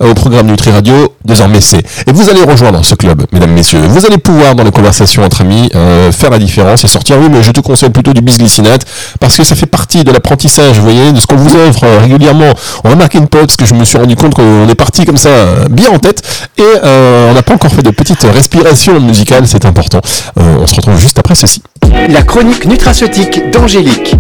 au 0.02 0.14
programme 0.14 0.48
Nutri 0.48 0.72
Radio, 0.72 1.14
désormais 1.24 1.62
c'est. 1.62 1.80
Et 2.06 2.12
vous 2.12 2.30
allez 2.30 2.44
rejoindre 2.44 2.84
ce 2.84 2.96
club, 2.96 3.24
mesdames, 3.32 3.52
messieurs. 3.52 3.80
Vous 3.88 4.06
allez 4.06 4.18
pouvoir, 4.18 4.56
dans 4.56 4.64
les 4.64 4.72
conversations 4.72 5.24
entre 5.24 5.40
amis, 5.40 5.70
faire 6.12 6.32
la 6.32 6.38
différence 6.38 6.84
et 6.84 6.90
sortir. 6.90 7.16
Oui, 7.18 7.30
mais 7.32 7.42
je 7.42 7.52
te 7.52 7.62
conseille 7.62 7.92
plutôt 7.92 8.12
du 8.12 8.22
bisglycinate 8.22 8.86
parce 9.22 9.38
que 9.38 9.46
ça 9.46 9.56
fait 9.56 9.68
partie 9.68 10.04
de 10.04 10.12
l'apprentissage, 10.12 10.76
vous 10.76 10.84
voyez, 10.84 11.14
de 11.14 11.20
ce 11.22 11.26
qu'on 11.26 11.38
vous 11.38 11.56
offre 11.56 11.86
régulièrement. 12.02 12.52
On 12.84 12.92
a 12.92 12.96
marqué 12.96 13.18
une 13.18 13.28
pause 13.28 13.46
parce 13.46 13.56
que 13.56 13.66
je 13.66 13.74
me 13.74 13.86
suis 13.86 13.98
rendu 13.98 14.18
compte 14.18 14.34
qu'on 14.34 14.68
est 14.68 14.76
parti 14.76 15.06
comme 15.06 15.18
ça, 15.18 15.30
bien 15.70 15.90
en 15.92 16.00
tête, 16.00 16.22
et 16.58 16.64
on 16.84 17.34
n'a 17.34 17.42
pas 17.42 17.54
encore 17.54 17.72
fait 17.72 17.84
de 17.84 17.92
petites 17.92 18.24
respirations 18.24 19.00
musicales 19.00 19.29
c'est 19.46 19.66
important. 19.66 20.02
Euh, 20.40 20.58
on 20.60 20.66
se 20.68 20.76
retrouve 20.76 21.00
juste 21.00 21.20
après 21.20 21.36
ceci. 21.36 21.62
La 22.10 22.24
chronique 22.24 22.66
nutraceutique 22.66 23.52
d'Angélique. 23.52 24.16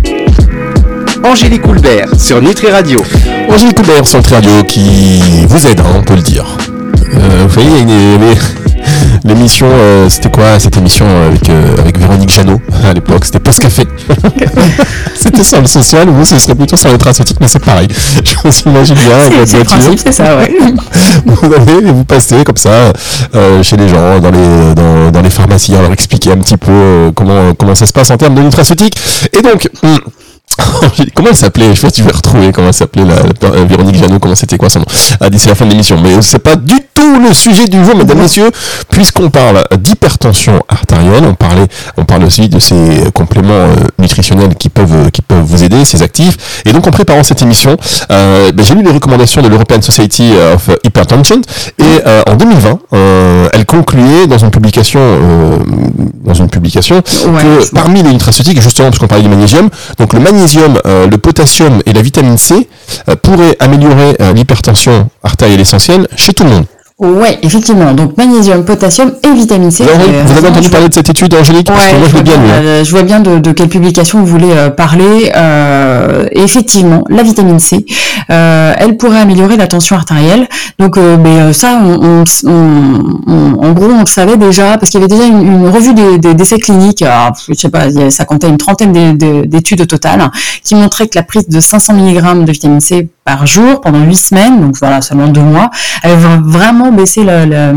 Angélique 1.24 1.64
Coulbert 1.64 2.10
sur 2.18 2.42
Nutri 2.42 2.68
Radio. 2.70 3.00
Angélique 3.50 3.76
Coulbert 3.76 4.06
sur 4.06 4.20
Nutri 4.20 4.36
Radio 4.36 4.64
qui 4.64 5.20
vous 5.48 5.68
aide, 5.68 5.80
hein, 5.80 5.96
on 5.98 6.04
peut 6.04 6.16
le 6.16 6.22
dire. 6.22 6.46
Euh, 7.16 7.46
vous 7.48 7.54
voyez, 7.54 7.70
il 7.82 7.90
y 7.90 7.94
a 7.94 8.36
L'émission, 9.24 9.68
euh, 9.70 10.10
c'était 10.10 10.30
quoi 10.30 10.60
cette 10.60 10.78
émission 10.78 11.06
avec, 11.28 11.50
euh, 11.50 11.78
avec 11.78 11.98
Véronique 11.98 12.30
Jeannot 12.30 12.60
à 12.84 12.94
l'époque? 12.94 13.26
C'était 13.26 13.40
Post 13.40 13.60
Café. 13.60 13.84
c'était 15.16 15.44
sur 15.44 15.62
le 15.62 15.68
social, 15.68 16.08
vous, 16.10 16.26
ce 16.26 16.40
serait 16.40 16.56
plutôt 16.56 16.78
sur 16.78 16.98
tracétiques, 16.98 17.38
mais 17.40 17.48
c'est 17.48 17.64
pareil. 17.64 17.88
Je 18.24 18.36
vous 18.44 18.70
imagine 18.70 18.96
bien 18.96 19.46
C'est 19.46 19.64
principe, 19.64 20.00
c'est 20.00 20.12
ça, 20.12 20.38
ouais. 20.38 20.52
vous 21.26 21.54
allez 21.54 21.92
vous 21.92 22.06
passez 22.06 22.44
comme 22.44 22.58
ça 22.58 22.94
euh, 23.36 23.62
chez 23.64 23.78
les 23.78 23.90
gens, 23.90 24.20
dans 24.20 24.32
les, 24.32 24.74
dans, 24.76 25.12
dans 25.12 25.22
les 25.22 25.30
pharmacies, 25.30 25.76
à 25.76 25.82
leur 25.82 25.92
expliquer 25.92 26.32
un 26.32 26.38
petit 26.38 26.58
peu 26.58 27.12
comment, 27.16 27.54
comment 27.58 27.76
ça 27.76 27.86
se 27.86 27.94
passe 27.94 28.10
en 28.12 28.18
termes 28.18 28.36
de 28.36 28.42
nutraceutique. 28.42 28.96
Et 29.38 29.42
donc... 29.42 29.70
Hmm, 29.84 29.98
comment 31.16 31.30
elle 31.30 31.36
s'appelait? 31.36 31.70
Je 31.70 31.76
sais 31.76 31.88
pas 31.88 31.90
si 31.90 32.02
tu 32.02 32.04
vas 32.04 32.16
retrouver 32.16 32.52
comment 32.52 32.68
elle 32.68 32.74
s'appelait 32.74 33.06
la, 33.06 33.66
Véronique 33.66 33.96
Jeannot, 33.96 34.20
comment 34.20 34.36
c'était 34.36 34.58
quoi 34.58 34.70
son 34.70 34.80
nom. 34.80 34.86
Ah, 35.20 35.30
D'ici 35.30 35.48
la 35.48 35.56
fin 35.56 35.66
de 35.66 35.72
l'émission. 35.72 35.98
Mais 36.02 36.22
c'est 36.22 36.40
pas 36.40 36.56
du 36.56 36.76
le 37.18 37.34
sujet 37.34 37.68
du 37.68 37.84
jour, 37.84 37.96
mesdames, 37.96 38.20
messieurs, 38.20 38.52
puisqu'on 38.90 39.30
parle 39.30 39.64
d'hypertension 39.80 40.62
artérielle, 40.68 41.24
on 41.26 41.34
parlait, 41.34 41.68
on 41.98 42.06
parle 42.06 42.24
aussi 42.24 42.50
de 42.50 42.60
ces 42.60 43.04
compléments 43.14 43.54
euh, 43.54 43.76
nutritionnels 44.00 44.56
qui 44.56 44.70
peuvent, 44.70 45.12
qui 45.12 45.22
peuvent 45.22 45.44
vous 45.44 45.64
aider, 45.64 45.86
ces 45.86 46.02
actifs. 46.02 46.64
Et 46.66 46.72
donc, 46.72 46.88
en 46.88 46.92
préparant 46.92 47.24
cette 47.24 47.42
émission, 47.42 47.78
euh, 48.12 48.52
ben, 48.52 48.66
j'ai 48.66 48.76
lu 48.76 48.84
les 48.84 48.92
recommandations 48.92 49.42
de 49.42 49.48
l'European 49.48 49.82
Society 49.82 50.32
of 50.54 50.70
Hypertension, 50.84 51.42
et 51.78 51.84
euh, 52.06 52.22
en 52.28 52.36
2020, 52.36 52.80
elle 53.54 53.66
concluait 53.66 54.28
dans 54.28 54.38
une 54.38 54.52
publication, 54.52 55.00
dans 56.24 56.34
une 56.34 56.50
publication, 56.50 57.02
que 57.02 57.74
parmi 57.74 58.04
les 58.04 58.12
nutraceutiques, 58.12 58.62
justement, 58.62 58.90
parce 58.90 59.00
qu'on 59.00 59.08
parlait 59.08 59.24
du 59.24 59.30
magnésium, 59.30 59.70
donc 59.98 60.14
le 60.14 60.20
magnésium, 60.20 60.39
le 60.46 61.16
potassium 61.18 61.82
et 61.86 61.94
la 61.94 62.02
vitamine 62.02 62.38
C 62.38 62.68
pourraient 63.22 63.56
améliorer 63.60 64.16
l'hypertension 64.34 65.10
artérielle 65.24 65.60
essentielle 65.60 66.08
chez 66.16 66.34
tout 66.34 66.44
le 66.44 66.50
monde. 66.50 66.66
Oui, 67.00 67.30
effectivement. 67.44 67.94
Donc 67.94 68.18
magnésium, 68.18 68.66
potassium 68.66 69.14
et 69.24 69.34
vitamine 69.34 69.72
C. 69.72 69.86
vous 69.86 70.38
avez 70.38 70.50
entendu 70.50 70.70
parler 70.70 70.90
de 70.90 70.94
cette 70.94 71.10
étude, 71.10 71.34
Angélique 71.34 71.68
Parce 71.68 71.86
que 71.86 71.96
moi, 71.96 72.08
je, 72.08 72.12
vois 72.12 72.24
bien, 72.24 72.34
euh, 72.42 72.84
je 72.84 72.92
vois 72.92 73.04
bien 73.04 73.22
de, 73.22 73.40
de, 73.40 73.54
quelle 73.54 73.70
publication 73.70 74.20
vous 74.20 74.26
voulez 74.26 74.52
euh, 74.52 74.70
parler. 74.70 75.32
Euh, 75.34 76.26
effectivement, 76.34 77.06
la 77.08 77.24
vitamine 77.24 77.60
C, 77.60 77.86
euh, 78.30 78.74
elle 78.78 78.98
pourrait 78.98 79.22
améliorer 79.22 79.56
la 79.56 79.68
tension 79.68 79.96
artérielle. 79.96 80.50
Donc, 80.78 80.98
mais 80.98 81.54
ça, 81.54 81.80
on, 81.82 82.26
on, 82.46 83.54
en 83.62 83.72
gros, 83.72 83.92
on 83.92 84.02
le 84.02 84.06
savait 84.06 84.36
déjà 84.36 84.78
parce 84.78 84.92
qu'il 84.92 85.00
y 85.00 85.04
avait 85.04 85.14
déjà 85.14 85.26
une, 85.26 85.42
une 85.42 85.70
revue 85.70 85.94
d'essais 85.94 86.56
des, 86.56 86.62
cliniques. 86.62 87.02
Alors, 87.02 87.34
je 87.48 87.54
sais 87.54 87.70
pas, 87.70 87.90
ça 88.10 88.26
comptait 88.26 88.50
une 88.50 88.58
trentaine 88.58 89.18
d'études 89.46 89.82
au 89.82 89.86
total 89.86 90.30
qui 90.66 90.76
montraient 90.76 91.08
que 91.08 91.18
la 91.18 91.24
prise 91.24 91.48
de 91.48 91.60
500 91.62 91.94
mg 91.94 92.44
de 92.44 92.52
vitamine 92.52 92.82
C 92.82 93.08
par 93.30 93.46
jour 93.46 93.80
pendant 93.82 94.00
8 94.00 94.16
semaines, 94.16 94.62
donc 94.62 94.76
voilà, 94.80 95.02
seulement 95.02 95.28
deux 95.28 95.42
mois, 95.42 95.70
elle 96.02 96.18
va 96.18 96.72
baisser 96.92 97.24
la, 97.24 97.74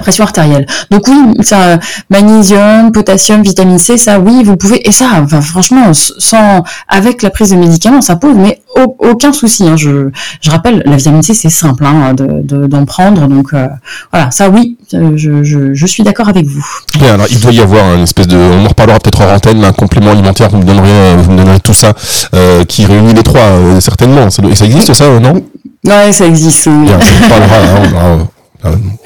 pression 0.00 0.24
artérielle. 0.24 0.66
Donc 0.90 1.06
oui, 1.08 1.34
ça, 1.42 1.78
magnésium, 2.10 2.90
potassium, 2.92 3.42
vitamine 3.42 3.78
C, 3.78 3.96
ça 3.98 4.18
oui, 4.18 4.42
vous 4.42 4.56
pouvez, 4.56 4.86
et 4.86 4.92
ça, 4.92 5.10
enfin, 5.22 5.40
franchement, 5.40 5.92
sans, 5.92 6.62
avec 6.88 7.22
la 7.22 7.30
prise 7.30 7.50
de 7.50 7.56
médicaments, 7.56 8.00
ça 8.00 8.16
pose, 8.16 8.36
mais 8.36 8.62
aucun 8.98 9.32
souci. 9.32 9.66
Hein. 9.66 9.76
Je, 9.76 10.10
je 10.40 10.50
rappelle, 10.50 10.82
la 10.84 10.96
vitamine 10.96 11.22
C, 11.22 11.34
c'est 11.34 11.50
simple 11.50 11.84
hein, 11.84 12.14
d'en 12.14 12.84
prendre, 12.84 13.26
donc 13.28 13.52
euh, 13.52 13.68
voilà, 14.12 14.30
ça 14.30 14.48
oui, 14.50 14.76
euh, 14.94 15.12
je, 15.16 15.42
je, 15.74 15.86
suis 15.86 16.02
d'accord 16.02 16.28
avec 16.28 16.46
vous. 16.46 16.64
Bien, 16.98 17.14
alors 17.14 17.26
il 17.30 17.40
doit 17.40 17.52
y 17.52 17.60
avoir 17.60 17.94
une 17.94 18.02
espèce 18.02 18.26
de, 18.26 18.36
on 18.36 18.64
en 18.64 18.68
reparlera 18.68 18.98
peut-être 18.98 19.22
en 19.22 19.34
antenne, 19.34 19.58
mais 19.58 19.66
un 19.66 19.72
complément 19.72 20.10
alimentaire, 20.10 20.50
vous 20.50 20.58
me 20.58 20.64
donnerez, 20.64 21.16
vous 21.18 21.32
me 21.32 21.36
donnerez 21.38 21.60
tout 21.60 21.74
ça, 21.74 21.92
euh, 22.34 22.64
qui 22.64 22.84
réunit 22.84 23.14
les 23.14 23.22
trois, 23.22 23.80
certainement. 23.80 24.30
Ça, 24.30 24.42
ça 24.54 24.64
existe 24.64 24.94
ça, 24.94 25.20
non? 25.20 25.42
Ouais, 25.86 26.12
ça 26.12 26.26
existe. 26.26 26.68
Bien, 26.68 26.98
on 26.98 27.28
parlera, 27.28 27.56
hein, 27.56 28.28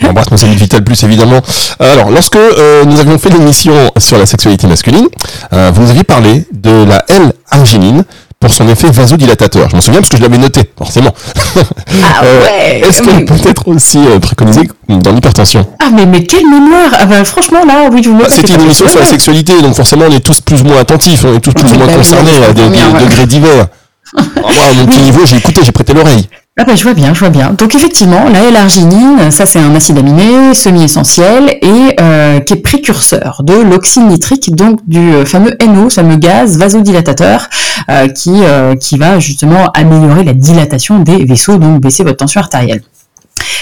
on 0.03 0.07
embrasse 0.07 0.31
mon 0.31 0.37
Vital 0.37 0.85
Plus 0.85 1.03
évidemment. 1.03 1.41
Alors, 1.81 2.11
lorsque 2.11 2.39
nous 2.87 3.01
avions 3.01 3.19
fait 3.19 3.31
l'émission 3.31 3.75
sur 3.99 4.17
la 4.17 4.27
sexualité 4.27 4.69
masculine, 4.69 5.09
vous 5.51 5.83
nous 5.83 5.91
aviez 5.91 6.05
parlé 6.05 6.45
de 6.53 6.85
la 6.85 7.05
L-arginine 7.09 8.05
pour 8.41 8.53
son 8.53 8.69
effet 8.69 8.91
vasodilatateur. 8.91 9.69
Je 9.69 9.75
m'en 9.77 9.81
souviens 9.81 10.01
parce 10.01 10.11
que 10.11 10.17
je 10.17 10.23
l'avais 10.23 10.39
noté, 10.39 10.71
forcément. 10.77 11.13
Ah 11.57 12.23
ouais. 12.23 12.83
Est-ce 12.87 13.03
qu'elle 13.03 13.25
peut 13.25 13.35
être 13.45 13.67
aussi 13.69 13.99
préconisée 14.21 14.69
dans 14.89 15.13
l'hypertension? 15.13 15.67
Ah 15.81 15.91
mais, 15.93 16.07
mais 16.07 16.25
quelle 16.25 16.47
mémoire 16.47 16.91
ah 16.93 17.07
bah, 17.07 17.25
Franchement 17.25 17.65
là, 17.65 17.89
oui, 17.91 18.03
je 18.03 18.11
vous 18.11 18.21
C'était 18.29 18.55
une 18.55 18.63
émission 18.63 18.87
sur 18.89 19.01
la 19.01 19.07
sexualité, 19.07 19.61
donc 19.61 19.75
forcément 19.75 20.05
on 20.09 20.13
est 20.13 20.21
tous 20.21 20.41
plus 20.41 20.63
ou 20.63 20.67
moins 20.67 20.79
attentifs, 20.79 21.25
on 21.25 21.35
est 21.35 21.41
tous 21.41 21.53
plus 21.53 21.73
ou 21.73 21.77
moins 21.77 21.87
bah 21.87 21.95
concernés 21.95 22.45
à 22.49 22.53
des, 22.53 22.69
degrés 22.69 23.27
divers. 23.27 23.67
moi, 24.17 24.51
à 24.71 24.73
mon 24.75 24.87
petit 24.87 25.01
niveau, 25.01 25.27
j'ai 25.27 25.37
écouté, 25.37 25.61
j'ai 25.65 25.73
prêté 25.73 25.93
l'oreille. 25.93 26.29
Ah 26.61 26.65
bah, 26.65 26.75
je 26.75 26.83
vois 26.83 26.93
bien, 26.93 27.15
je 27.15 27.21
vois 27.21 27.29
bien. 27.29 27.55
Donc 27.57 27.77
effectivement, 27.77 28.29
la 28.29 28.43
L-arginine, 28.49 29.31
ça 29.31 29.47
c'est 29.47 29.61
un 29.61 29.77
acide 29.77 29.97
aminé 29.97 30.55
semi-essentiel 30.55 31.57
et 31.63 31.95
euh, 32.01 32.41
qui 32.41 32.55
est 32.55 32.57
précurseur 32.57 33.43
de 33.45 33.55
l'oxyde 33.55 34.09
nitrique, 34.09 34.53
donc 34.57 34.81
du 34.89 34.99
euh, 34.99 35.25
fameux 35.25 35.57
NO, 35.65 35.89
fameux 35.89 36.17
gaz 36.17 36.59
vasodilatateur, 36.59 37.47
euh, 37.91 38.09
qui, 38.09 38.41
qui 38.81 38.99
va 38.99 39.21
justement 39.21 39.71
améliorer 39.71 40.25
la 40.25 40.35
dilatation 40.35 40.99
des 40.99 41.25
vaisseaux, 41.25 41.59
donc 41.59 41.81
baisser 41.81 42.03
votre 42.03 42.17
tension 42.17 42.41
artérielle. 42.41 42.83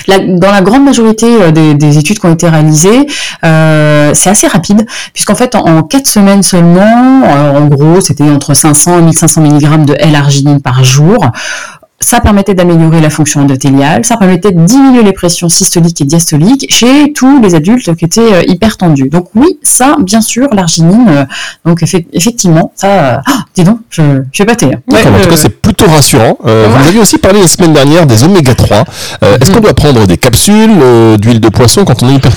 dans 0.08 0.50
la 0.50 0.62
grande 0.62 0.84
majorité 0.84 1.52
des, 1.52 1.98
études 1.98 2.18
qui 2.18 2.24
ont 2.24 2.32
été 2.32 2.48
réalisées, 2.48 3.06
c'est 3.42 4.30
assez 4.30 4.46
rapide, 4.46 4.86
puisqu'en 5.12 5.34
fait, 5.34 5.54
en, 5.54 5.66
en 5.66 5.82
4 5.82 6.06
semaines 6.06 6.42
seulement, 6.42 7.24
en 7.24 7.66
gros, 7.66 8.00
c'était 8.00 8.24
entre 8.24 8.54
500 8.54 9.00
et 9.00 9.02
1500 9.02 9.42
mg 9.42 9.84
de 9.84 9.94
L-arginine 9.98 10.62
par 10.62 10.82
jour 10.82 11.30
ça 12.06 12.20
permettait 12.20 12.54
d'améliorer 12.54 13.00
la 13.00 13.10
fonction 13.10 13.40
endothéliale, 13.40 14.04
ça 14.04 14.16
permettait 14.16 14.52
de 14.52 14.64
diminuer 14.64 15.02
les 15.02 15.12
pressions 15.12 15.48
systoliques 15.48 16.00
et 16.00 16.04
diastoliques 16.04 16.66
chez 16.72 17.12
tous 17.12 17.42
les 17.42 17.56
adultes 17.56 17.96
qui 17.96 18.04
étaient 18.04 18.32
euh, 18.32 18.42
hyper 18.46 18.76
tendus. 18.76 19.08
Donc 19.08 19.26
oui, 19.34 19.58
ça, 19.64 19.96
bien 19.98 20.20
sûr, 20.20 20.46
l'arginine, 20.54 21.06
euh, 21.08 21.24
donc 21.64 21.82
effectivement, 21.82 22.70
ça, 22.76 22.86
euh, 22.86 23.16
ah, 23.26 23.44
dis 23.56 23.64
donc, 23.64 23.80
je, 23.90 24.22
je 24.30 24.42
vais 24.44 24.46
pâter. 24.46 24.66
en 24.66 25.20
tout 25.20 25.28
cas, 25.28 25.36
c'est 25.36 25.60
plutôt 25.60 25.86
rassurant. 25.86 26.38
Vous 26.44 26.88
aviez 26.88 27.00
aussi 27.00 27.18
parlé 27.18 27.40
la 27.40 27.48
semaine 27.48 27.72
dernière 27.72 28.06
des 28.06 28.22
oméga 28.22 28.54
3. 28.54 28.84
Est-ce 29.22 29.50
qu'on 29.50 29.58
mm. 29.58 29.62
doit 29.62 29.74
prendre 29.74 30.06
des 30.06 30.16
capsules 30.16 30.78
d'huile 31.18 31.40
de 31.40 31.48
poisson 31.48 31.84
quand 31.84 32.04
on 32.04 32.08
est 32.08 32.14
hyper 32.14 32.36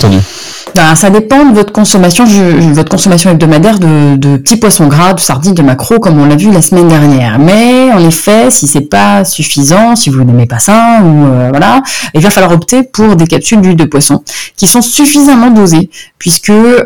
tendu 0.74 0.90
ben, 0.90 0.96
ça 0.96 1.10
dépend 1.10 1.46
de 1.46 1.54
votre 1.54 1.72
consommation, 1.72 2.26
votre 2.74 2.90
consommation 2.90 3.32
hebdomadaire 3.32 3.80
de, 3.80 4.16
de, 4.16 4.38
petits 4.38 4.58
poissons 4.58 4.88
gras, 4.88 5.14
de 5.14 5.20
sardines, 5.20 5.54
de 5.54 5.62
maquereaux, 5.62 6.00
comme 6.00 6.20
on 6.20 6.26
l'a 6.26 6.36
vu 6.36 6.52
la 6.52 6.62
semaine 6.62 6.88
dernière. 6.88 7.38
Mais 7.40 7.92
en 7.92 8.00
effet, 8.00 8.50
si 8.50 8.68
c'est 8.68 8.90
pas 8.90 9.26
suffisant, 9.26 9.96
si 9.96 10.10
vous 10.10 10.24
n'aimez 10.24 10.46
pas 10.46 10.60
ça, 10.60 11.02
ou 11.04 11.26
euh, 11.26 11.48
voilà, 11.50 11.82
il 12.14 12.22
va 12.22 12.30
falloir 12.30 12.54
opter 12.54 12.84
pour 12.84 13.16
des 13.16 13.28
capsules 13.28 13.62
d'huile 13.62 13.76
de 13.76 13.86
poisson 13.86 14.24
qui 14.56 14.68
sont 14.68 14.82
suffisamment 14.82 15.52
dosées, 15.52 15.90
puisque 16.18 16.50
euh, 16.50 16.84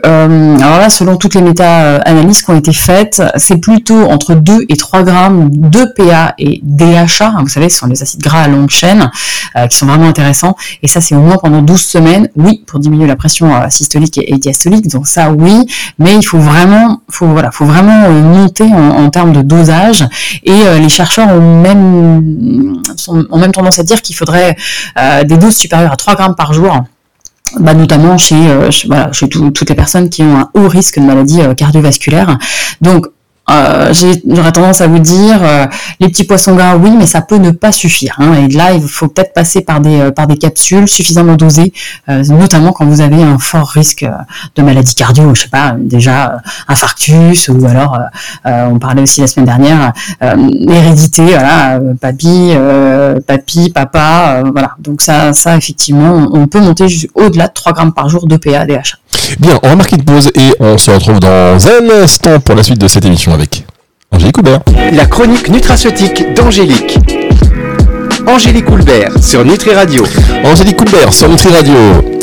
alors 0.57 0.79
là, 0.79 0.89
selon 0.89 1.17
toutes 1.17 1.35
les 1.35 1.41
méta-analyses 1.41 2.41
qui 2.41 2.49
ont 2.49 2.57
été 2.57 2.73
faites, 2.73 3.21
c'est 3.37 3.57
plutôt 3.57 4.05
entre 4.09 4.35
2 4.35 4.65
et 4.69 4.75
3 4.75 5.03
grammes 5.03 5.49
de 5.51 5.85
PA 5.95 6.33
et 6.37 6.59
DHA. 6.63 7.27
Hein, 7.27 7.37
vous 7.41 7.49
savez, 7.49 7.69
ce 7.69 7.79
sont 7.79 7.87
les 7.87 8.01
acides 8.01 8.21
gras 8.21 8.41
à 8.41 8.47
longue 8.47 8.69
chaîne 8.69 9.09
euh, 9.55 9.67
qui 9.67 9.77
sont 9.77 9.85
vraiment 9.85 10.07
intéressants. 10.07 10.55
Et 10.81 10.87
ça, 10.87 11.01
c'est 11.01 11.15
au 11.15 11.21
moins 11.21 11.37
pendant 11.37 11.61
12 11.61 11.79
semaines, 11.79 12.29
oui, 12.35 12.63
pour 12.65 12.79
diminuer 12.79 13.07
la 13.07 13.15
pression 13.15 13.53
systolique 13.73 14.17
et, 14.17 14.37
diastolique. 14.37 14.87
Donc 14.87 15.07
ça, 15.07 15.31
oui, 15.31 15.65
mais 15.99 16.15
il 16.15 16.23
faut 16.23 16.39
vraiment, 16.39 17.01
faut 17.09 17.27
voilà, 17.27 17.51
faut 17.51 17.65
vraiment 17.65 18.05
euh, 18.05 18.21
monter 18.21 18.65
en, 18.65 19.09
termes 19.09 19.33
de 19.33 19.41
dosage. 19.41 20.05
Et 20.43 20.51
euh, 20.51 20.79
les 20.79 20.89
chercheurs 20.89 21.29
ont 21.29 21.61
même, 21.61 22.81
ont 23.07 23.37
même 23.37 23.51
tendance 23.51 23.79
à 23.79 23.83
dire 23.83 24.01
qu'il 24.01 24.15
faudrait 24.15 24.55
euh, 24.97 25.23
des 25.23 25.37
doses 25.37 25.55
supérieures 25.55 25.93
à 25.93 25.97
3 25.97 26.15
grammes 26.15 26.35
par 26.35 26.53
jour. 26.53 26.83
Bah, 27.59 27.75
notamment 27.75 28.17
chez, 28.17 28.35
voilà, 28.87 29.11
chez 29.11 29.29
toutes 29.29 29.69
les 29.69 29.75
personnes 29.75 30.09
qui 30.09 30.23
ont 30.23 30.37
un 30.37 30.49
haut 30.55 30.67
risque 30.67 30.97
de 30.97 31.05
maladie 31.05 31.39
cardiovasculaire. 31.55 32.39
Donc 32.81 33.05
euh, 33.49 33.93
j'aurais 34.25 34.53
tendance 34.53 34.79
à 34.79 34.87
vous 34.87 34.99
dire 34.99 35.37
euh, 35.41 35.65
les 35.99 36.07
petits 36.07 36.23
poissons 36.23 36.55
gras 36.55 36.77
oui 36.77 36.91
mais 36.97 37.05
ça 37.05 37.19
peut 37.19 37.35
ne 37.35 37.51
pas 37.51 37.73
suffire 37.73 38.15
hein. 38.19 38.33
et 38.35 38.47
là 38.47 38.71
il 38.71 38.81
faut 38.81 39.09
peut-être 39.09 39.33
passer 39.33 39.59
par 39.59 39.81
des 39.81 39.99
euh, 39.99 40.11
par 40.11 40.27
des 40.27 40.37
capsules 40.37 40.87
suffisamment 40.87 41.35
dosées 41.35 41.73
notamment 42.07 42.71
quand 42.71 42.85
vous 42.85 43.01
avez 43.01 43.21
un 43.21 43.37
fort 43.37 43.67
risque 43.67 44.05
de 44.55 44.61
maladie 44.61 44.95
cardio 44.95 45.35
je 45.35 45.41
sais 45.41 45.49
pas 45.49 45.75
déjà 45.77 46.37
infarctus 46.69 47.49
ou 47.49 47.65
alors 47.65 47.99
on 48.45 48.79
parlait 48.79 49.01
aussi 49.01 49.19
la 49.19 49.27
semaine 49.27 49.45
dernière 49.45 49.91
l'hérédité 50.21 51.25
voilà 51.25 51.81
papy 51.99 52.53
papy 53.27 53.71
papa 53.71 54.43
voilà. 54.53 54.75
Donc 54.79 55.01
ça 55.01 55.33
ça 55.33 55.57
effectivement 55.57 56.29
on 56.31 56.47
peut 56.47 56.61
monter 56.61 56.85
au-delà 57.15 57.47
de 57.47 57.53
3 57.53 57.73
grammes 57.73 57.93
par 57.93 58.07
jour 58.07 58.25
de 58.25 58.37
PA 58.37 58.65
DHA 58.65 58.97
Bien, 59.39 59.59
on 59.63 59.69
va 59.69 59.75
marquer 59.75 59.95
une 59.95 60.03
pause 60.03 60.31
et 60.35 60.53
on 60.59 60.77
se 60.77 60.91
retrouve 60.91 61.19
dans 61.19 61.57
un 61.67 62.03
instant 62.03 62.39
pour 62.39 62.55
la 62.55 62.63
suite 62.63 62.79
de 62.79 62.87
cette 62.87 63.05
émission 63.05 63.32
avec 63.33 63.65
Angélique 64.11 64.37
Houbert. 64.37 64.61
La 64.91 65.05
chronique 65.05 65.49
nutraceutique 65.49 66.33
d'Angélique. 66.33 67.22
Angélique 68.27 68.65
Coulbert 68.65 69.11
sur 69.21 69.43
Nutri 69.43 69.73
Radio. 69.73 70.03
Angélique 70.45 70.77
Coulbert 70.77 71.13
sur 71.13 71.27
Nutri 71.29 71.49
Radio. 71.49 71.73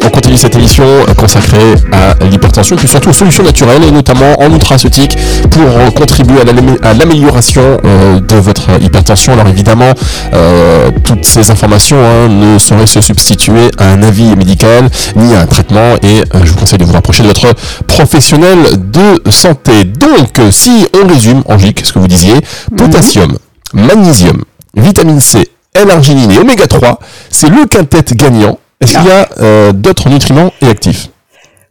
On 0.05 0.09
continue 0.09 0.37
cette 0.37 0.57
émission 0.57 0.85
consacrée 1.17 1.75
à 1.93 2.15
l'hypertension, 2.25 2.77
puis 2.77 2.89
surtout 2.89 3.11
aux 3.11 3.15
solutions 3.15 3.45
naturelles 3.45 3.85
et 3.85 3.91
notamment 3.91 4.41
en 4.41 4.49
nutraceutique 4.49 5.17
pour 5.51 5.95
contribuer 5.95 6.39
à 6.83 6.95
l'amélioration 6.95 7.79
euh, 7.85 8.19
de 8.19 8.37
votre 8.37 8.71
hypertension. 8.81 9.35
Alors 9.35 9.49
évidemment, 9.49 9.93
euh, 10.33 10.91
toutes 11.05 11.27
ces 11.27 11.51
informations 11.51 11.99
hein, 11.99 12.29
ne 12.29 12.59
sauraient 12.59 12.87
se 12.87 13.01
substituer 13.01 13.71
à 13.79 13.93
un 13.93 14.03
avis 14.03 14.35
médical 14.37 14.89
ni 15.17 15.35
à 15.35 15.41
un 15.41 15.47
traitement 15.47 15.97
et 16.03 16.23
euh, 16.35 16.41
je 16.45 16.53
vous 16.53 16.59
conseille 16.59 16.79
de 16.79 16.85
vous 16.85 16.93
rapprocher 16.93 17.23
de 17.23 17.29
votre 17.29 17.55
professionnel 17.87 18.59
de 18.91 19.31
santé. 19.31 19.85
Donc, 19.85 20.41
si 20.51 20.87
on 21.03 21.07
résume, 21.07 21.43
Angélique, 21.47 21.85
ce 21.85 21.93
que 21.93 21.99
vous 21.99 22.09
disiez, 22.09 22.35
mhm. 22.35 22.77
potassium, 22.77 23.39
magnésium, 23.75 24.43
vitamine 24.75 25.21
C, 25.21 25.49
L-arginine 25.75 26.31
et 26.33 26.39
oméga 26.39 26.67
3, 26.67 26.99
c'est 27.31 27.49
le 27.49 27.67
quintet 27.67 28.03
gagnant. 28.15 28.59
Est-ce 28.81 28.93
qu'il 28.99 29.07
y 29.07 29.11
a 29.11 29.73
d'autres 29.73 30.09
nutriments 30.09 30.53
et 30.63 30.69
actifs 30.69 31.11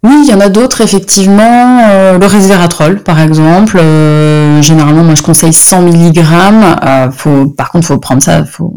oui, 0.02 0.22
il 0.24 0.30
y 0.30 0.34
en 0.34 0.40
a 0.40 0.48
d'autres, 0.48 0.80
effectivement. 0.80 1.82
Euh, 1.90 2.18
le 2.18 2.26
resveratrol, 2.26 3.04
par 3.04 3.20
exemple. 3.20 3.78
Euh, 3.78 4.62
généralement, 4.62 5.04
moi, 5.04 5.14
je 5.16 5.22
conseille 5.22 5.52
100 5.52 5.82
mg. 5.82 6.20
Euh, 6.20 7.12
faut, 7.12 7.48
par 7.48 7.70
contre, 7.70 7.88
faut 7.88 7.98
prendre 7.98 8.24
ça. 8.24 8.46
Faut, 8.46 8.74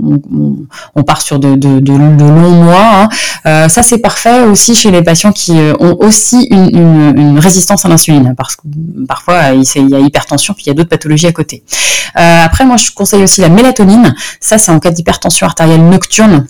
on, 0.97 1.03
part 1.05 1.23
sur 1.23 1.39
de, 1.39 1.55
de, 1.55 1.79
de, 1.79 1.93
longs 1.93 2.51
mois. 2.65 3.09
Hein. 3.45 3.69
ça, 3.69 3.85
c'est 3.85 3.99
parfait 3.99 4.43
aussi 4.43 4.75
chez 4.75 4.91
les 4.91 5.03
patients 5.03 5.31
qui 5.31 5.53
ont 5.79 5.97
aussi 6.01 6.49
une, 6.51 6.77
une, 6.77 7.15
une 7.17 7.39
résistance 7.39 7.85
à 7.85 7.89
l'insuline, 7.89 8.35
parce 8.37 8.57
que 8.57 8.63
parfois, 9.07 9.53
il 9.53 9.91
y 9.91 9.95
a 9.95 10.01
hypertension, 10.01 10.55
puis 10.55 10.65
il 10.67 10.69
y 10.69 10.73
a 10.73 10.75
d'autres 10.75 10.89
pathologies 10.89 11.29
à 11.29 11.33
côté. 11.33 11.63
après, 12.15 12.65
moi, 12.65 12.77
je 12.77 12.91
conseille 12.91 13.23
aussi 13.23 13.41
la 13.41 13.49
mélatonine. 13.49 14.15
Ça, 14.41 14.59
c'est 14.59 14.73
en 14.73 14.81
cas 14.81 14.91
d'hypertension 14.91 15.47
artérielle 15.47 15.89
nocturne 15.89 16.47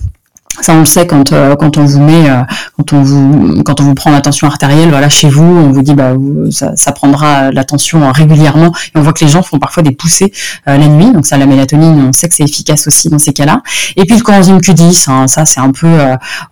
ça, 0.61 0.75
on 0.75 0.81
le 0.81 0.85
sait 0.85 1.07
quand 1.07 1.33
euh, 1.33 1.57
quand 1.57 1.79
on 1.79 1.85
vous 1.85 2.01
met, 2.01 2.29
euh, 2.29 2.43
quand 2.77 2.93
on 2.93 3.03
vous 3.03 3.63
quand 3.65 3.81
on 3.81 3.85
vous 3.85 3.95
prend 3.95 4.11
la 4.11 4.21
tension 4.21 4.47
artérielle, 4.47 4.91
voilà, 4.91 5.09
chez 5.09 5.31
vous, 5.31 5.45
on 5.45 5.73
vous 5.73 5.83
dit 5.83 5.95
bah 5.95 6.13
ça, 6.51 6.73
ça 6.77 6.93
prendra 6.93 7.51
la 7.51 7.65
tension 7.65 8.13
régulièrement, 8.13 8.73
et 8.95 8.99
on 8.99 9.03
voit 9.03 9.15
que 9.15 9.25
les 9.25 9.31
gens 9.31 9.43
font 9.43 9.59
parfois 9.59 9.83
des 9.83 9.93
poussées 9.93 10.33
euh, 10.69 10.77
la 10.77 10.89
nuit. 10.89 11.11
Donc 11.11 11.25
ça, 11.25 11.39
la 11.39 11.47
mélatonine, 11.47 12.07
on 12.09 12.13
sait 12.13 12.29
que 12.29 12.35
c'est 12.35 12.45
efficace 12.45 12.87
aussi 12.87 13.09
dans 13.09 13.19
ces 13.19 13.33
cas-là. 13.33 13.63
Et 13.97 14.05
puis 14.05 14.17
le 14.17 14.23
coenzyme 14.23 14.59
Q10, 14.59 15.11
hein, 15.11 15.27
ça 15.27 15.47
c'est 15.47 15.61
un 15.61 15.71
peu, 15.71 15.89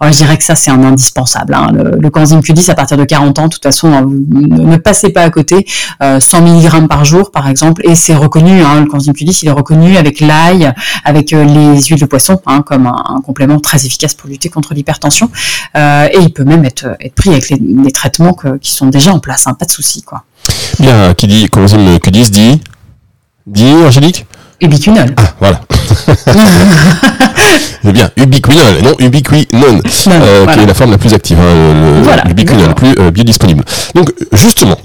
je 0.02 0.16
dirais 0.16 0.38
que 0.38 0.44
ça 0.44 0.54
c'est 0.54 0.70
un 0.70 0.82
indispensable. 0.82 1.54
Hein. 1.54 1.70
Le, 1.74 1.98
le, 2.00 2.10
coenzyme 2.10 2.40
Q10 2.40 2.70
à 2.70 2.74
partir 2.74 2.96
de 2.96 3.04
40 3.04 3.38
ans, 3.38 3.44
de 3.44 3.48
toute 3.48 3.62
façon, 3.62 3.92
hein, 3.92 4.06
ne, 4.06 4.76
passez 4.76 5.10
pas 5.10 5.22
à 5.22 5.30
côté. 5.30 5.66
100 6.00 6.40
mg 6.40 6.88
par 6.88 7.04
jour, 7.04 7.30
par 7.30 7.48
exemple, 7.48 7.82
et 7.84 7.94
c'est 7.94 8.14
reconnu. 8.14 8.62
Hein, 8.62 8.80
le 8.80 8.86
coenzyme 8.86 9.12
Q10, 9.12 9.40
il 9.42 9.48
est 9.48 9.52
reconnu 9.52 9.96
avec 9.96 10.20
l'ail, 10.20 10.72
avec 11.04 11.32
les 11.32 11.82
huiles 11.82 12.00
de 12.00 12.06
poisson, 12.06 12.40
hein, 12.46 12.62
comme 12.62 12.86
un, 12.86 13.16
un 13.16 13.20
complément 13.20 13.58
très 13.58 13.84
efficace 13.84 13.89
efficace 13.90 14.14
pour 14.14 14.30
lutter 14.30 14.48
contre 14.48 14.72
l'hypertension. 14.72 15.30
Euh, 15.76 16.08
et 16.12 16.18
il 16.18 16.32
peut 16.32 16.44
même 16.44 16.64
être, 16.64 16.96
être 17.00 17.14
pris 17.14 17.30
avec 17.30 17.50
les, 17.50 17.92
traitements 17.92 18.36
qui 18.60 18.72
sont 18.72 18.86
déjà 18.86 19.12
en 19.12 19.18
place, 19.18 19.46
hein, 19.46 19.54
pas 19.54 19.66
de 19.66 19.70
souci. 19.70 20.02
Quoi. 20.02 20.22
Bien, 20.78 21.12
qui 21.14 21.26
dit, 21.26 21.48
comment 21.50 21.66
que 21.66 22.10
dit, 22.10 22.30
dit, 22.30 22.60
dit 23.46 23.72
Angélique? 23.84 24.26
Ubiquinol. 24.60 25.14
Ah, 25.16 25.22
voilà. 25.40 25.60
C'est 27.82 27.92
bien, 27.92 28.10
ubiquinol, 28.16 28.82
non 28.84 28.94
ubiquinone, 28.98 29.82
euh, 30.08 30.46
qui 30.46 30.60
est 30.60 30.66
la 30.66 30.74
forme 30.74 30.92
la 30.92 30.98
plus 30.98 31.14
active, 31.14 31.38
hein, 31.40 32.02
le, 32.04 32.66
le 32.66 32.74
plus 32.74 32.94
euh, 32.98 33.10
biodisponible. 33.10 33.64
Donc, 33.94 34.12
justement, 34.32 34.76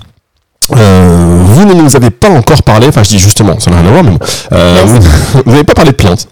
euh, 0.72 1.44
vous 1.46 1.66
ne 1.66 1.74
nous 1.74 1.96
avez 1.96 2.10
pas 2.10 2.30
encore 2.30 2.64
parlé, 2.64 2.88
enfin 2.88 3.04
je 3.04 3.10
dis 3.10 3.20
justement, 3.20 3.60
ça 3.60 3.70
n'a 3.70 3.82
rien 3.82 3.88
à 3.88 3.92
voir, 3.92 4.04
mais 4.04 4.12
bon, 4.12 4.20
euh, 4.52 4.84
vous 4.86 5.52
n'avez 5.52 5.64
pas 5.64 5.74
parlé 5.74 5.92
de 5.92 5.96
plantes. 5.96 6.28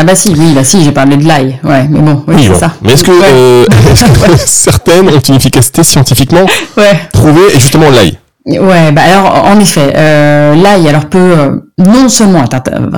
Ah 0.00 0.04
bah 0.04 0.14
si, 0.14 0.28
oui, 0.28 0.52
bah 0.54 0.62
si, 0.62 0.84
j'ai 0.84 0.92
parlé 0.92 1.16
de 1.16 1.26
l'ail, 1.26 1.58
ouais, 1.64 1.88
mais 1.90 1.98
bon, 1.98 2.22
oui, 2.28 2.36
c'est 2.46 2.54
ça. 2.54 2.72
Mais 2.82 2.92
est-ce 2.92 3.02
que, 3.02 3.10
euh, 3.10 3.64
certaines 4.46 5.08
ont 5.08 5.18
une 5.18 5.34
efficacité 5.34 5.82
scientifiquement 5.82 6.46
prouvée, 7.12 7.48
et 7.52 7.58
justement 7.58 7.90
l'ail? 7.90 8.16
Ouais, 8.48 8.92
bah 8.92 9.02
alors 9.02 9.44
en 9.44 9.60
effet, 9.60 9.92
euh, 9.94 10.54
là 10.54 10.78
alors 10.88 11.10
peu 11.10 11.18
euh, 11.18 11.60
non 11.76 12.08
seulement 12.08 12.44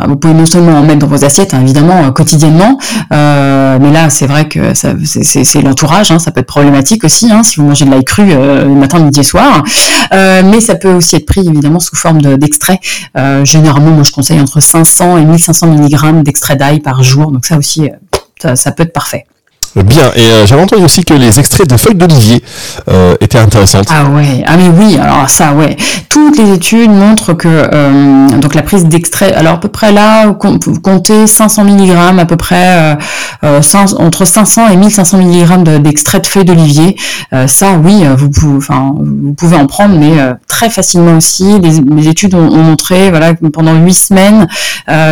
vous 0.06 0.14
pouvez 0.14 0.32
non 0.32 0.46
seulement 0.46 0.78
en 0.78 0.82
mettre 0.84 1.00
dans 1.00 1.08
vos 1.08 1.24
assiettes 1.24 1.54
hein, 1.54 1.60
évidemment 1.62 2.04
euh, 2.04 2.10
quotidiennement, 2.12 2.78
mais 3.10 3.90
là 3.90 4.10
c'est 4.10 4.28
vrai 4.28 4.46
que 4.46 4.74
c'est 4.74 5.62
l'entourage, 5.62 6.12
hein, 6.12 6.20
ça 6.20 6.30
peut 6.30 6.38
être 6.38 6.46
problématique 6.46 7.02
aussi 7.02 7.32
hein, 7.32 7.42
si 7.42 7.56
vous 7.56 7.66
mangez 7.66 7.84
de 7.84 7.90
l'ail 7.90 8.04
cru 8.04 8.26
le 8.26 8.68
matin, 8.76 9.00
midi 9.00 9.20
et 9.20 9.24
soir, 9.24 9.64
mais 10.12 10.60
ça 10.60 10.76
peut 10.76 10.92
aussi 10.92 11.16
être 11.16 11.26
pris 11.26 11.40
évidemment 11.40 11.80
sous 11.80 11.96
forme 11.96 12.20
d'extrait. 12.36 12.78
généralement 13.42 13.90
moi 13.90 14.04
je 14.04 14.12
conseille 14.12 14.40
entre 14.40 14.60
500 14.60 15.18
et 15.18 15.24
1500 15.24 15.66
mg 15.66 16.22
d'extrait 16.22 16.54
d'ail 16.54 16.78
par 16.78 17.02
jour, 17.02 17.32
donc 17.32 17.44
ça 17.44 17.58
aussi 17.58 17.90
ça 18.54 18.70
peut 18.70 18.84
être 18.84 18.92
parfait. 18.92 19.24
Bien, 19.76 20.10
et 20.16 20.20
euh, 20.20 20.46
j'avais 20.46 20.62
entendu 20.62 20.82
aussi 20.82 21.04
que 21.04 21.14
les 21.14 21.38
extraits 21.38 21.68
de 21.68 21.76
feuilles 21.76 21.94
d'olivier 21.94 22.42
euh, 22.88 23.14
étaient 23.20 23.38
intéressantes. 23.38 23.86
Ah 23.88 24.06
ouais, 24.06 24.42
ah 24.44 24.56
mais 24.56 24.68
oui, 24.68 24.98
alors 24.98 25.30
ça 25.30 25.52
ouais. 25.52 25.76
Toutes 26.08 26.36
les 26.38 26.52
études 26.52 26.90
montrent 26.90 27.34
que 27.34 27.46
euh, 27.48 28.28
donc 28.40 28.56
la 28.56 28.62
prise 28.62 28.86
d'extrait, 28.86 29.32
alors 29.32 29.54
à 29.54 29.60
peu 29.60 29.68
près 29.68 29.92
là, 29.92 30.26
vous 30.26 30.80
comptez 30.80 31.28
500 31.28 31.64
mg 31.64 32.18
à 32.18 32.24
peu 32.26 32.36
près, 32.36 32.96
entre 33.42 34.24
500 34.24 34.70
et 34.70 34.76
1500 34.76 35.18
mg 35.18 35.80
d'extrait 35.80 36.18
de 36.18 36.26
feuilles 36.26 36.44
d'olivier. 36.44 36.96
ça 37.46 37.72
oui, 37.72 38.02
vous 38.16 38.28
pouvez, 38.28 38.56
enfin, 38.56 38.92
vous 38.96 39.34
pouvez 39.34 39.56
en 39.56 39.66
prendre, 39.66 39.96
mais 39.96 40.16
très 40.48 40.68
facilement 40.68 41.16
aussi. 41.16 41.60
Les, 41.60 42.08
études 42.08 42.34
ont, 42.34 42.50
montré, 42.50 43.10
voilà, 43.10 43.34
pendant 43.52 43.74
8 43.74 43.94
semaines, 43.94 44.48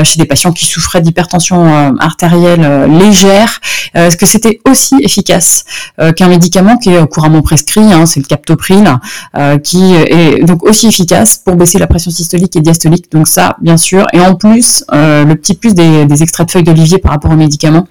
chez 0.03 0.19
des 0.19 0.27
patients 0.27 0.53
qui 0.53 0.67
souffraient 0.67 1.01
d'hypertension 1.01 1.95
artérielle 2.01 2.89
légère, 2.91 3.61
que 3.95 4.27
c'était 4.27 4.48
aussi 4.69 4.97
efficace 5.01 5.65
euh, 6.01 6.13
qu'un 6.13 6.29
médicament 6.29 6.77
qui 6.79 6.91
est 6.91 7.07
couramment 7.07 7.43
prescrit, 7.43 7.81
hein, 7.81 8.07
c'est 8.07 8.21
le 8.21 8.27
captopril, 8.27 8.89
euh, 9.37 9.59
qui 9.59 9.95
est 9.95 10.45
donc 10.45 10.63
aussi 10.65 10.87
efficace 10.89 11.39
pour 11.39 11.57
baisser 11.57 11.79
la 11.79 11.87
pression 11.87 12.11
systolique 12.11 12.57
et 12.57 12.61
diastolique. 12.61 13.11
Donc 13.13 13.29
ça, 13.29 13.57
bien 13.61 13.77
sûr. 13.77 14.07
Et 14.13 14.21
en 14.21 14.35
plus, 14.35 14.85
euh, 14.93 15.25
le 15.25 15.35
petit 15.37 15.55
plus 15.55 15.75
des, 15.75 16.07
des 16.07 16.23
extraits 16.23 16.47
de 16.47 16.53
feuilles 16.53 16.63
d'olivier 16.63 16.99
par 16.99 17.13
rapport 17.13 17.31
aux 17.31 17.37
médicaments, 17.37 17.87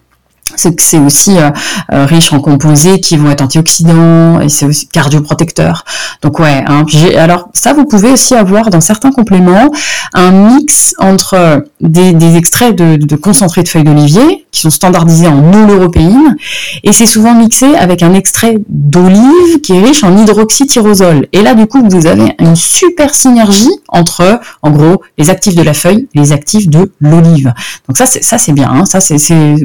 c'est 0.56 0.98
aussi 1.00 1.38
euh, 1.38 1.50
euh, 1.94 2.06
riche 2.06 2.34
en 2.34 2.40
composés 2.40 3.00
qui 3.00 3.18
vont 3.18 3.30
être 3.30 3.42
antioxydants 3.42 4.42
et 4.42 4.50
c'est 4.50 4.66
aussi 4.66 4.88
cardioprotecteur. 4.88 5.84
Donc 6.22 6.40
ouais, 6.40 6.64
hein, 6.68 6.86
alors 7.18 7.50
ça 7.54 7.74
vous 7.74 7.86
pouvez 7.86 8.12
aussi 8.12 8.36
avoir 8.36 8.70
dans 8.70 8.82
certains 8.82 9.12
compléments 9.12 9.72
un 10.14 10.32
mix 10.32 10.94
entre 11.00 11.66
des, 11.82 12.38
extraits 12.38 12.76
de, 12.76 12.96
de 12.96 13.16
concentré 13.16 13.64
de 13.64 13.68
feuilles 13.68 13.84
d'olivier 13.84 14.46
qui 14.52 14.62
sont 14.62 14.70
standardisés 14.70 15.28
en 15.28 15.54
oleuropéine 15.54 16.36
et 16.84 16.94
c'est 16.94 17.06
souvent 17.06 17.36
mixé 17.36 17.76
avec 17.76 18.02
un 18.02 18.14
extrait 18.14 18.58
d'olive 18.70 19.62
qui 19.62 19.74
est 19.74 19.84
riche 19.84 20.04
en 20.04 20.18
hydroxytyrosol. 20.18 21.28
Et 21.34 21.42
là 21.42 21.54
du 21.54 21.68
coup 21.68 21.82
vous 21.88 22.08
avez 22.08 22.36
une 22.40 22.56
super 22.56 23.14
synergie 23.14 23.70
entre 23.90 24.40
en 24.62 24.72
gros 24.72 25.02
les 25.18 25.30
actifs 25.30 25.56
de 25.56 25.62
la 25.62 25.74
feuille 25.74 26.08
et 26.14 26.20
les 26.20 26.32
actifs 26.32 26.70
de 26.70 26.92
l'olive. 27.02 27.54
Donc 27.88 27.98
ça 27.98 28.06
c'est 28.06 28.24
ça 28.24 28.38
c'est 28.38 28.54
bien, 28.54 28.70
hein, 28.70 28.86
ça 28.86 29.00
c'est 29.00 29.18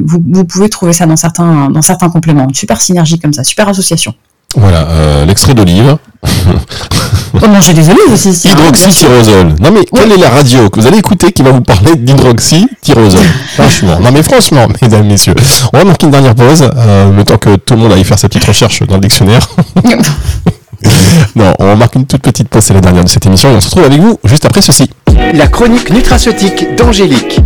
vous, 0.05 0.19
vous 0.31 0.45
pouvez 0.45 0.69
trouver 0.73 0.93
ça 0.93 1.05
dans 1.05 1.15
certains, 1.15 1.69
dans 1.69 1.81
certains 1.81 2.09
compléments. 2.09 2.43
Une 2.43 2.53
super 2.53 2.81
synergie 2.81 3.19
comme 3.19 3.33
ça, 3.33 3.43
super 3.43 3.67
association. 3.69 4.13
Voilà, 4.55 4.87
euh, 4.89 5.25
l'extrait 5.25 5.53
d'olive. 5.53 5.97
On 7.41 7.47
manger 7.47 7.73
des 7.73 7.89
olives 7.89 8.13
aussi. 8.13 8.29
Hydroxytyrosol. 8.29 9.55
Non 9.59 9.71
mais 9.71 9.83
quelle 9.91 10.11
est 10.11 10.17
la 10.17 10.29
radio 10.29 10.69
que 10.69 10.79
vous 10.79 10.85
allez 10.85 10.99
écouter 10.99 11.31
qui 11.31 11.41
va 11.41 11.51
vous 11.51 11.61
parler 11.61 11.95
d'hydroxytyrosol 11.95 13.25
Franchement. 13.55 13.99
Non 13.99 14.11
mais 14.11 14.21
franchement, 14.21 14.67
mesdames, 14.81 15.07
messieurs. 15.07 15.33
On 15.73 15.79
va 15.79 15.83
marquer 15.83 16.05
une 16.05 16.11
dernière 16.11 16.35
pause, 16.35 16.69
euh, 16.77 17.11
le 17.11 17.23
temps 17.23 17.37
que 17.37 17.55
tout 17.55 17.73
le 17.73 17.81
monde 17.81 17.91
aille 17.93 18.03
faire 18.03 18.19
sa 18.19 18.27
petite 18.27 18.45
recherche 18.45 18.83
dans 18.83 18.95
le 18.95 19.01
dictionnaire. 19.01 19.49
non, 21.35 21.53
on 21.57 21.65
va 21.65 21.75
marquer 21.75 21.99
une 21.99 22.05
toute 22.05 22.21
petite 22.21 22.49
pause, 22.49 22.63
c'est 22.63 22.73
la 22.75 22.81
dernière 22.81 23.03
de 23.03 23.09
cette 23.09 23.25
émission 23.25 23.51
et 23.51 23.55
on 23.55 23.61
se 23.61 23.65
retrouve 23.65 23.85
avec 23.85 23.99
vous 23.99 24.19
juste 24.25 24.45
après 24.45 24.61
ceci. 24.61 24.89
La 25.33 25.47
chronique 25.47 25.89
nutraceutique 25.89 26.75
d'Angélique. 26.75 27.41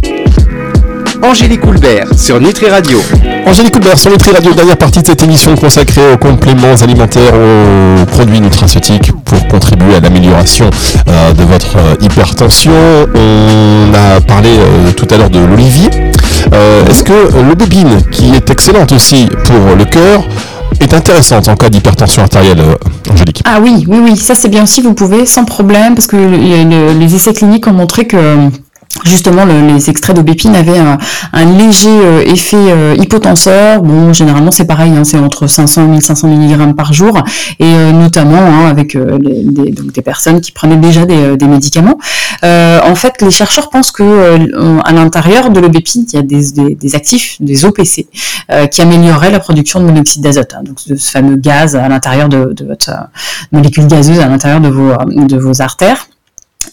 Angélique 1.24 1.62
Coulbert 1.62 2.08
sur 2.18 2.40
Nutri 2.40 2.70
Radio. 2.70 3.02
Angélique 3.46 3.74
Coulbert 3.74 3.98
sur 3.98 4.12
Nutri 4.12 4.32
Radio, 4.32 4.54
dernière 4.54 4.78
partie 4.78 5.02
de 5.02 5.08
cette 5.08 5.24
émission 5.24 5.56
consacrée 5.56 6.14
aux 6.14 6.18
compléments 6.18 6.76
alimentaires, 6.82 7.34
aux 7.34 8.06
produits 8.06 8.40
nutraceutiques 8.40 9.12
pour 9.26 9.48
contribuer 9.48 9.96
à 9.96 10.00
l'amélioration 10.00 10.70
euh, 11.08 11.34
de 11.34 11.44
votre 11.44 11.78
euh, 11.78 11.96
hypertension. 12.02 12.72
On 13.16 13.94
a 13.94 14.22
parlé 14.22 14.50
euh, 14.50 14.92
tout 14.92 15.08
à 15.12 15.18
l'heure 15.18 15.30
de 15.30 15.40
l'olivier. 15.40 15.90
Est-ce 16.90 17.04
que 17.04 17.36
l'aubépine, 17.48 18.02
qui 18.12 18.34
est 18.34 18.50
excellente 18.50 18.92
aussi 18.94 19.28
pour 19.44 19.76
le 19.76 19.84
cœur, 19.86 20.24
est 20.80 20.94
intéressante 20.94 21.50
en 21.50 21.56
cas 21.56 21.70
d'hypertension 21.70 22.24
artérielle, 22.24 22.62
Angélique? 23.12 23.42
Ah 23.46 23.60
oui, 23.62 23.86
oui, 23.88 23.98
oui, 24.02 24.16
ça 24.16 24.34
c'est 24.34 24.48
bien 24.48 24.64
aussi, 24.64 24.82
vous 24.82 24.94
pouvez 24.94 25.26
sans 25.26 25.44
problème, 25.44 25.96
parce 25.96 26.08
que 26.08 26.16
les 26.16 27.16
essais 27.16 27.34
cliniques 27.34 27.68
ont 27.68 27.74
montré 27.74 28.08
que 28.08 28.50
Justement, 29.04 29.46
les 29.46 29.90
extraits 29.90 30.16
d'aubépine 30.16 30.56
avaient 30.56 30.80
un, 30.80 30.98
léger 31.58 31.90
euh, 31.90 32.22
effet 32.22 32.58
euh, 32.58 32.96
hypotenseur. 32.98 33.82
Bon, 33.82 34.14
généralement 34.14 34.52
c'est 34.52 34.66
pareil, 34.66 34.92
hein, 34.92 35.04
c'est 35.04 35.20
entre 35.20 35.48
500 35.48 35.84
et 35.84 35.88
1500 35.88 36.28
mg 36.28 36.76
par 36.76 36.94
jour, 36.94 37.18
et 37.60 37.66
euh, 37.66 37.92
notamment 37.92 38.38
hein, 38.38 38.68
avec 38.68 38.98
des, 38.98 39.72
donc 39.72 39.92
des 39.92 40.02
personnes 40.02 40.42
qui 40.42 40.52
prenaient 40.52 40.78
déjà 40.78 41.06
des, 41.06 41.48
médicaments. 41.48 41.98
en 42.44 42.96
fait, 42.96 43.22
les 43.22 43.32
chercheurs 43.32 43.70
pensent 43.70 43.92
que 43.92 44.38
l'intérieur 44.92 45.50
de 45.50 45.60
l'aubépine, 45.60 46.06
il 46.12 46.16
y 46.16 46.20
a 46.20 46.22
des, 46.22 46.96
actifs, 46.96 47.38
des 47.40 47.66
OPC, 47.66 48.08
qui 48.72 48.82
amélioreraient 48.82 49.32
la 49.32 49.40
production 49.40 49.80
de 49.80 49.86
monoxyde 49.86 50.22
d'azote, 50.22 50.54
hein, 50.58 50.64
donc 50.64 50.80
ce 50.80 50.96
fameux 50.96 51.36
gaz 51.36 51.76
à 51.76 51.88
l'intérieur 51.88 52.28
de, 52.30 52.54
de, 52.54 52.66
votre 52.66 52.92
molécule 53.52 53.88
gazeuse 53.88 54.20
à 54.20 54.28
l'intérieur 54.28 54.60
de 54.60 54.70
vos, 54.70 54.94
de 55.06 55.38
vos 55.38 55.62
artères. 55.62 56.08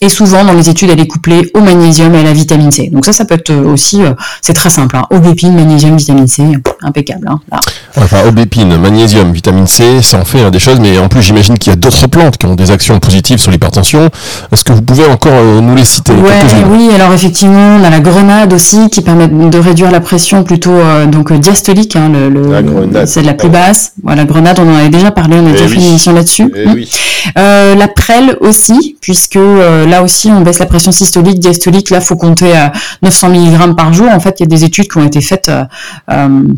Et 0.01 0.09
souvent, 0.09 0.45
dans 0.45 0.53
les 0.53 0.69
études, 0.69 0.91
elle 0.91 1.01
est 1.01 1.07
couplée 1.07 1.51
au 1.55 1.61
magnésium 1.61 2.15
et 2.15 2.19
à 2.19 2.23
la 2.23 2.33
vitamine 2.33 2.71
C. 2.71 2.91
Donc 2.93 3.05
ça, 3.05 3.13
ça 3.13 3.25
peut 3.25 3.35
être 3.35 3.51
euh, 3.51 3.73
aussi, 3.73 4.03
euh, 4.03 4.13
c'est 4.41 4.53
très 4.53 4.71
simple. 4.71 4.97
Hein. 4.97 5.05
Aubépine, 5.11 5.55
magnésium, 5.55 5.97
vitamine 5.97 6.27
C, 6.27 6.43
impeccable. 6.83 7.29
Hein, 7.29 7.61
Enfin, 7.97 8.27
aubépine, 8.27 8.77
magnésium, 8.77 9.33
vitamine 9.33 9.67
C, 9.67 10.03
ça 10.03 10.19
en 10.19 10.25
fait 10.25 10.43
hein, 10.43 10.51
des 10.51 10.59
choses. 10.59 10.81
Mais 10.81 10.99
en 10.99 11.09
plus, 11.09 11.23
j'imagine 11.23 11.59
qu'il 11.59 11.73
y 11.73 11.73
a 11.73 11.77
d'autres 11.77 12.07
plantes 12.07 12.37
qui 12.37 12.47
ont 12.47 12.55
des 12.55 12.71
actions 12.71 12.99
positives 12.99 13.39
sur 13.39 13.51
l'hypertension. 13.51 14.11
Est-ce 14.53 14.65
que 14.65 14.73
vous 14.73 14.83
pouvez 14.83 15.07
encore 15.07 15.33
euh, 15.33 15.61
nous 15.61 15.75
les 15.75 15.85
citer 15.85 16.13
Oui, 16.13 16.91
alors 16.95 17.13
effectivement, 17.13 17.79
on 17.81 17.85
a 17.85 17.91
la 17.91 18.01
grenade 18.01 18.53
aussi 18.53 18.91
qui 18.91 19.01
permet 19.01 19.29
de 19.29 19.59
réduire 19.59 19.91
la 19.91 20.01
pression 20.01 20.45
plutôt 20.45 20.75
donc 21.07 21.33
diastolique. 21.33 21.97
Hein, 21.97 22.11
le, 22.11 23.07
c'est 23.07 23.23
la 23.23 23.35
plus 23.35 23.49
basse. 23.49 23.93
Voilà, 24.03 24.23
la 24.23 24.27
grenade, 24.27 24.59
on 24.59 24.71
en 24.71 24.77
avait 24.77 24.89
déjà 24.89 25.11
parlé, 25.11 25.37
on 25.39 25.47
a 25.47 25.51
eh 25.51 25.53
déjà 25.53 25.69
fait 25.69 25.77
une 25.77 25.87
émission 25.87 26.13
là-dessus. 26.13 26.53
Eh 26.57 27.35
la 27.35 27.89
prêle 27.89 28.37
aussi, 28.41 28.97
puisque 29.01 29.37
euh, 29.37 29.84
là 29.87 30.03
aussi, 30.03 30.31
on 30.31 30.41
baisse 30.41 30.59
la 30.59 30.67
pression 30.67 30.93
systolique, 30.93 31.41
diastolique. 31.41 31.91
Là, 31.91 32.01
faut 32.01 32.17
compter 32.17 32.57
à 32.57 32.73
900 33.03 33.29
mg 33.31 33.77
par 33.77 33.93
jour. 33.93 34.09
En 34.11 34.21
fait, 34.21 34.37
il 34.41 34.43
y 34.45 34.47
a 34.47 34.49
des 34.49 34.65
études 34.65 34.89
qui 34.89 34.99
ont 34.99 35.05
été 35.05 35.21
faites. 35.21 35.49
Euh, 35.49 35.65
euh, 36.11 36.49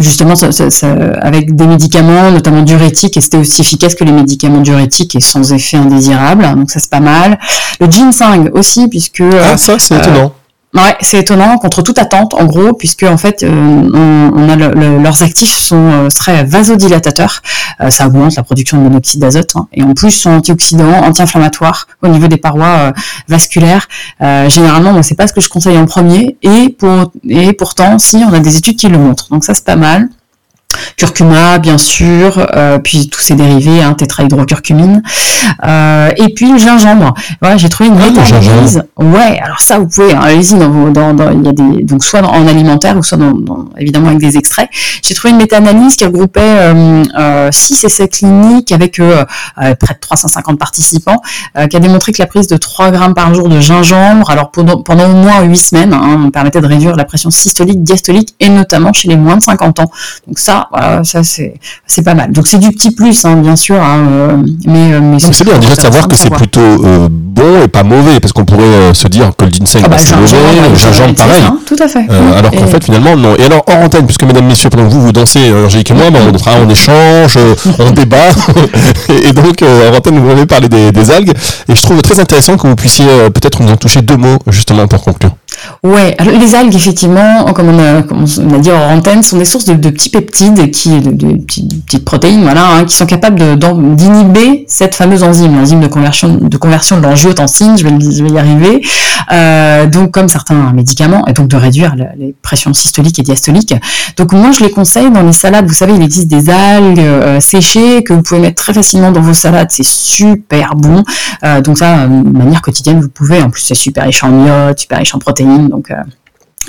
justement 0.00 0.34
avec 1.20 1.54
des 1.54 1.66
médicaments, 1.66 2.32
notamment 2.32 2.62
diurétiques, 2.62 3.16
et 3.16 3.20
c'était 3.20 3.36
aussi 3.36 3.60
efficace 3.60 3.94
que 3.94 4.02
les 4.02 4.10
médicaments 4.12 4.60
diurétiques 4.60 5.14
et 5.14 5.20
sans 5.20 5.52
effet 5.52 5.76
indésirable. 5.76 6.42
Donc 6.56 6.70
ça 6.70 6.80
c'est 6.80 6.90
pas 6.90 7.00
mal. 7.00 7.38
Le 7.80 7.88
ginseng 7.88 8.50
aussi, 8.52 8.88
puisque 8.88 9.22
ah 9.22 9.56
ça 9.56 9.78
c'est 9.78 9.96
étonnant. 9.96 10.32
Ouais, 10.76 10.94
c'est 11.00 11.20
étonnant 11.20 11.56
contre 11.56 11.80
toute 11.80 11.98
attente, 11.98 12.34
en 12.34 12.44
gros, 12.44 12.74
puisque 12.74 13.04
en 13.04 13.16
fait, 13.16 13.42
euh, 13.42 15.00
leurs 15.00 15.22
actifs 15.22 15.56
sont 15.56 15.90
euh, 15.90 16.08
très 16.10 16.44
vasodilatateurs. 16.44 17.40
Euh, 17.80 17.88
ça 17.88 18.06
augmente 18.06 18.36
la 18.36 18.42
production 18.42 18.76
de 18.76 18.82
monoxyde 18.82 19.22
d'azote, 19.22 19.56
hein, 19.56 19.68
et 19.72 19.82
en 19.82 19.94
plus 19.94 20.10
sont 20.10 20.32
antioxydants, 20.32 21.02
anti-inflammatoires 21.02 21.86
au 22.02 22.08
niveau 22.08 22.28
des 22.28 22.36
parois 22.36 22.92
vasculaires. 23.26 23.88
généralement, 24.20 24.92
moi, 24.92 25.02
c'est 25.02 25.14
pas 25.14 25.26
ce 25.26 25.32
que 25.32 25.40
je 25.40 25.48
conseille 25.48 25.78
en 25.78 25.86
premier, 25.86 26.36
et 26.42 26.76
et 27.28 27.52
pourtant, 27.54 27.98
si 27.98 28.16
on 28.16 28.32
a 28.34 28.40
des 28.40 28.58
études 28.58 28.76
qui 28.76 28.88
le 28.88 28.98
montrent, 28.98 29.28
donc 29.30 29.44
ça 29.44 29.54
c'est 29.54 29.64
pas 29.64 29.76
mal 29.76 30.08
curcuma 30.96 31.58
bien 31.58 31.78
sûr, 31.78 32.46
euh, 32.54 32.78
puis 32.78 33.08
tous 33.08 33.20
ces 33.20 33.34
dérivés, 33.34 33.82
hein, 33.82 33.94
tétrahydrocurcumine, 33.94 35.02
euh, 35.64 36.10
et 36.16 36.32
puis 36.34 36.50
le 36.52 36.58
gingembre. 36.58 37.14
Voilà, 37.40 37.56
j'ai 37.56 37.68
trouvé 37.68 37.90
une 37.90 37.98
ah, 38.00 38.10
méta-analyse. 38.10 38.82
Ouais, 38.96 39.40
alors 39.42 39.60
ça 39.60 39.78
vous 39.78 39.86
pouvez, 39.86 40.14
hein, 40.14 40.20
allez-y 40.22 40.54
dans, 40.54 40.90
dans, 40.90 41.14
dans, 41.14 41.30
il 41.30 41.44
y 41.44 41.48
a 41.48 41.52
des 41.52 41.84
donc 41.84 42.04
soit 42.04 42.20
en 42.22 42.46
alimentaire 42.46 42.96
ou 42.96 43.02
soit 43.02 43.18
dans, 43.18 43.34
évidemment 43.78 44.08
avec 44.08 44.20
des 44.20 44.36
extraits. 44.36 44.68
J'ai 45.02 45.14
trouvé 45.14 45.32
une 45.32 45.38
méta-analyse 45.38 45.96
qui 45.96 46.04
regroupait 46.04 46.40
euh, 46.42 47.04
euh, 47.18 47.48
six 47.52 47.82
essais 47.84 48.08
cliniques 48.08 48.72
avec 48.72 48.98
euh, 48.98 49.24
près 49.56 49.94
de 49.94 50.00
350 50.00 50.58
participants, 50.58 51.20
qui 51.70 51.76
a 51.76 51.80
démontré 51.80 52.12
que 52.12 52.20
la 52.20 52.26
prise 52.26 52.46
de 52.46 52.56
3 52.56 52.90
grammes 52.90 53.14
par 53.14 53.32
jour 53.34 53.48
de 53.48 53.60
gingembre, 53.60 54.30
alors 54.30 54.50
pendant, 54.50 54.82
pendant 54.82 55.06
au 55.06 55.14
moins 55.14 55.42
8 55.42 55.56
semaines, 55.56 55.94
hein, 55.94 56.30
permettait 56.32 56.60
de 56.60 56.66
réduire 56.66 56.96
la 56.96 57.04
pression 57.04 57.30
systolique, 57.30 57.82
diastolique 57.82 58.34
et 58.40 58.48
notamment 58.48 58.92
chez 58.92 59.08
les 59.08 59.16
moins 59.16 59.36
de 59.36 59.42
50 59.42 59.80
ans. 59.80 59.90
Donc 60.26 60.38
ça, 60.38 60.65
Voilà, 60.70 61.04
ça 61.04 61.22
c'est 61.24 61.54
c'est 61.86 62.02
pas 62.02 62.14
mal. 62.14 62.32
Donc 62.32 62.46
c'est 62.46 62.58
du 62.58 62.70
petit 62.70 62.90
plus, 62.90 63.24
hein, 63.24 63.36
bien 63.36 63.56
sûr, 63.56 63.76
hein, 63.76 64.42
mais, 64.66 65.00
mais 65.00 65.18
c'est 65.18 65.44
bien 65.44 65.58
déjà 65.58 65.74
de 65.74 65.80
savoir 65.80 66.08
que 66.08 66.16
c'est 66.16 66.30
plutôt 66.30 67.08
bon 67.08 67.62
et 67.64 67.68
pas 67.68 67.82
mauvais, 67.82 68.20
parce 68.20 68.32
qu'on 68.32 68.44
pourrait 68.44 68.94
se 68.94 69.08
dire 69.08 69.30
que 69.36 69.44
le 69.44 69.50
ginseng 69.50 69.82
ah 69.84 69.88
bah, 69.88 69.96
c'est 69.98 70.16
mauvais, 70.16 70.36
le 70.70 70.76
gingembre 70.76 71.14
pareil. 71.14 71.42
Hein, 71.46 71.58
tout 71.66 71.76
à 71.78 71.88
fait. 71.88 72.06
alors 72.36 72.50
qu'en 72.50 72.66
fait 72.66 72.84
finalement 72.84 73.16
non. 73.16 73.34
Et 73.38 73.44
alors 73.44 73.64
hors 73.66 73.78
antenne, 73.78 74.06
puisque 74.06 74.24
mesdames 74.24 74.46
messieurs 74.46 74.70
pendant 74.70 74.84
que 74.88 74.92
vous 74.92 75.02
vous 75.02 75.12
dansez, 75.12 75.52
Angélique 75.52 75.90
et 75.90 75.94
moi, 75.94 76.10
bah, 76.10 76.18
on, 76.22 76.66
on 76.66 76.70
échange, 76.70 77.38
on 77.78 77.90
débat, 77.90 78.16
et 79.08 79.32
donc 79.32 79.62
hors 79.62 79.96
antenne 79.96 80.18
vous 80.18 80.26
m'avez 80.26 80.46
parlé 80.46 80.68
des, 80.68 80.92
des, 80.92 81.10
algues, 81.10 81.32
et 81.68 81.76
je 81.76 81.82
trouve 81.82 82.02
très 82.02 82.20
intéressant 82.20 82.56
que 82.56 82.66
vous 82.66 82.76
puissiez 82.76 83.06
peut-être 83.34 83.62
nous 83.62 83.70
en 83.70 83.76
toucher 83.76 84.02
deux 84.02 84.16
mots 84.16 84.38
justement 84.48 84.86
pour 84.86 85.02
conclure. 85.02 85.32
Ouais, 85.82 86.14
alors 86.18 86.38
les 86.38 86.54
algues, 86.54 86.74
effectivement, 86.74 87.44
comme 87.52 87.68
on 87.68 87.78
a, 87.78 88.58
dit 88.58 88.70
en 88.70 88.96
antenne, 88.96 89.22
sont 89.22 89.38
des 89.38 89.44
sources 89.44 89.64
de, 89.64 89.74
petits 89.90 90.10
peptides, 90.10 90.70
qui, 90.70 91.00
de, 91.00 91.36
petites, 91.38 92.04
protéines, 92.04 92.42
voilà, 92.42 92.66
hein, 92.72 92.84
qui 92.84 92.94
sont 92.94 93.06
capables 93.06 93.58
d'inhiber 93.58 94.64
cette 94.68 94.94
fameuse 94.94 95.22
enzyme, 95.22 95.56
l'enzyme 95.56 95.80
de 95.80 95.86
conversion 95.86 96.38
de 96.40 96.56
conversion 96.56 96.98
de 96.98 97.02
l'angiotensine, 97.02 97.76
je 97.76 97.86
vais, 97.86 98.30
y 98.30 98.38
arriver. 98.38 98.82
Euh, 99.32 99.86
donc, 99.86 100.12
comme 100.12 100.28
certains 100.28 100.72
médicaments, 100.72 101.24
et 101.26 101.32
donc 101.32 101.48
de 101.48 101.56
réduire 101.56 101.94
les 102.16 102.34
pressions 102.42 102.72
systoliques 102.72 103.18
et 103.18 103.22
diastoliques. 103.22 103.74
Donc, 104.16 104.32
moi, 104.32 104.50
je 104.52 104.64
les 104.64 104.70
conseille 104.70 105.10
dans 105.10 105.22
les 105.22 105.32
salades. 105.32 105.66
Vous 105.66 105.74
savez, 105.74 105.94
il 105.94 106.02
existe 106.02 106.28
des 106.28 106.50
algues 106.50 106.98
euh, 106.98 107.40
séchées 107.40 108.02
que 108.04 108.12
vous 108.12 108.22
pouvez 108.22 108.40
mettre 108.40 108.62
très 108.62 108.72
facilement 108.72 109.10
dans 109.10 109.20
vos 109.20 109.34
salades. 109.34 109.68
C'est 109.70 109.86
super 109.86 110.74
bon. 110.74 111.02
Euh, 111.44 111.60
donc 111.60 111.78
ça, 111.78 112.06
de 112.06 112.38
manière 112.38 112.62
quotidienne, 112.62 113.00
vous 113.00 113.08
pouvez. 113.08 113.42
En 113.42 113.50
plus, 113.50 113.62
c'est 113.62 113.74
super 113.74 114.04
riche 114.04 114.22
en 114.22 114.46
iode, 114.46 114.78
super 114.78 114.98
riche 114.98 115.14
en 115.14 115.18
protéines 115.18 115.45
donc, 115.68 115.90
euh, 115.90 116.02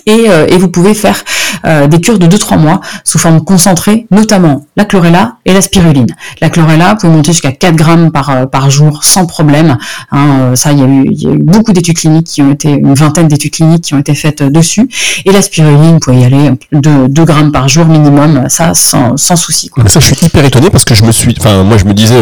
et, 0.05 0.29
euh, 0.29 0.45
et, 0.47 0.57
vous 0.57 0.69
pouvez 0.69 0.93
faire 0.93 1.21
euh, 1.65 1.87
des 1.87 1.99
cures 1.99 2.19
de 2.19 2.27
2-3 2.27 2.57
mois 2.59 2.79
sous 3.03 3.17
forme 3.17 3.43
concentrée, 3.43 4.05
notamment 4.11 4.65
la 4.77 4.85
chlorella 4.85 5.37
et 5.43 5.53
la 5.53 5.61
spiruline. 5.61 6.07
La 6.39 6.49
chlorella, 6.49 6.95
pouvez 6.95 7.11
monter 7.11 7.31
jusqu'à 7.31 7.51
4 7.51 7.75
grammes 7.75 8.11
par, 8.11 8.69
jour 8.69 9.03
sans 9.03 9.25
problème. 9.25 9.77
Hein, 10.11 10.55
ça, 10.55 10.71
il 10.71 10.79
y, 10.79 10.83
a 10.83 11.33
eu, 11.33 11.37
beaucoup 11.39 11.73
d'études 11.73 11.97
cliniques 11.97 12.27
qui 12.27 12.41
ont 12.41 12.51
été, 12.51 12.69
une 12.69 12.93
vingtaine 12.93 13.27
d'études 13.27 13.51
cliniques 13.51 13.85
qui 13.85 13.95
ont 13.95 13.99
été 13.99 14.13
faites 14.13 14.43
dessus. 14.43 14.87
Et 15.25 15.31
la 15.31 15.41
spiruline, 15.41 15.93
vous 15.93 15.99
pouvez 15.99 16.19
y 16.19 16.25
aller 16.25 16.51
de 16.71 17.07
2 17.07 17.25
grammes 17.25 17.51
par 17.51 17.67
jour 17.67 17.85
minimum, 17.85 18.45
ça 18.49 18.73
sans, 18.75 19.17
sans 19.17 19.35
souci. 19.35 19.71
Ça, 19.87 19.99
je 19.99 20.05
suis 20.05 20.25
hyper 20.25 20.45
étonné 20.45 20.69
parce 20.69 20.85
que 20.85 20.95
je 20.95 21.03
me 21.03 21.11
suis, 21.11 21.35
enfin, 21.37 21.63
moi, 21.63 21.77
je 21.77 21.85
me 21.85 21.93
disais, 21.93 22.19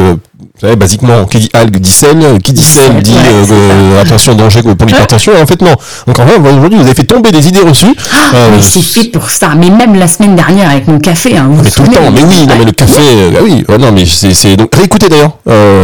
vous 0.56 0.62
savez, 0.62 0.78
basiquement, 0.78 1.26
qui 1.26 1.40
dit 1.40 1.50
algue 1.52 1.80
dit 1.80 1.92
sel, 1.92 2.18
qui 2.42 2.54
dit 2.54 2.64
sel 2.64 3.02
dit 3.02 3.14
euh, 3.14 3.46
euh, 3.52 4.02
attention 4.02 4.36
danger 4.36 4.62
pour 4.62 4.88
l'hypertension. 4.88 5.34
En 5.42 5.46
fait, 5.46 5.62
non. 5.62 5.74
Donc 6.08 6.18
en 6.18 6.26
fait, 6.26 6.38
aujourd'hui, 6.38 6.80
vous 6.80 6.86
avez 6.86 6.96
fait 6.96 7.04
tomber 7.04 7.30
des 7.34 7.50
idées 7.50 7.60
reçues. 7.60 7.94
Ah, 8.14 8.16
euh, 8.34 8.50
mais 8.56 8.62
c'est 8.62 8.82
fait 8.82 9.10
pour 9.10 9.30
ça. 9.30 9.50
Mais 9.58 9.70
même 9.70 9.96
la 9.96 10.08
semaine 10.08 10.34
dernière 10.38 10.70
avec 10.70 10.88
mon 10.88 11.00
café, 11.00 11.36
hein, 11.36 11.50
vous 11.52 11.62
mais 11.62 11.70
tout 11.70 11.82
le 11.82 11.90
temps. 11.90 12.10
Mais 12.10 12.24
oui, 12.24 12.48
non, 12.48 12.56
mais 12.58 12.64
le 12.64 12.72
café, 12.72 13.02
bah 13.34 13.40
oui. 13.44 13.66
non, 13.78 13.92
mais 13.92 14.06
c'est 14.06 14.56
donc 14.56 14.74
réécoutez 14.74 15.10
d'ailleurs 15.10 15.32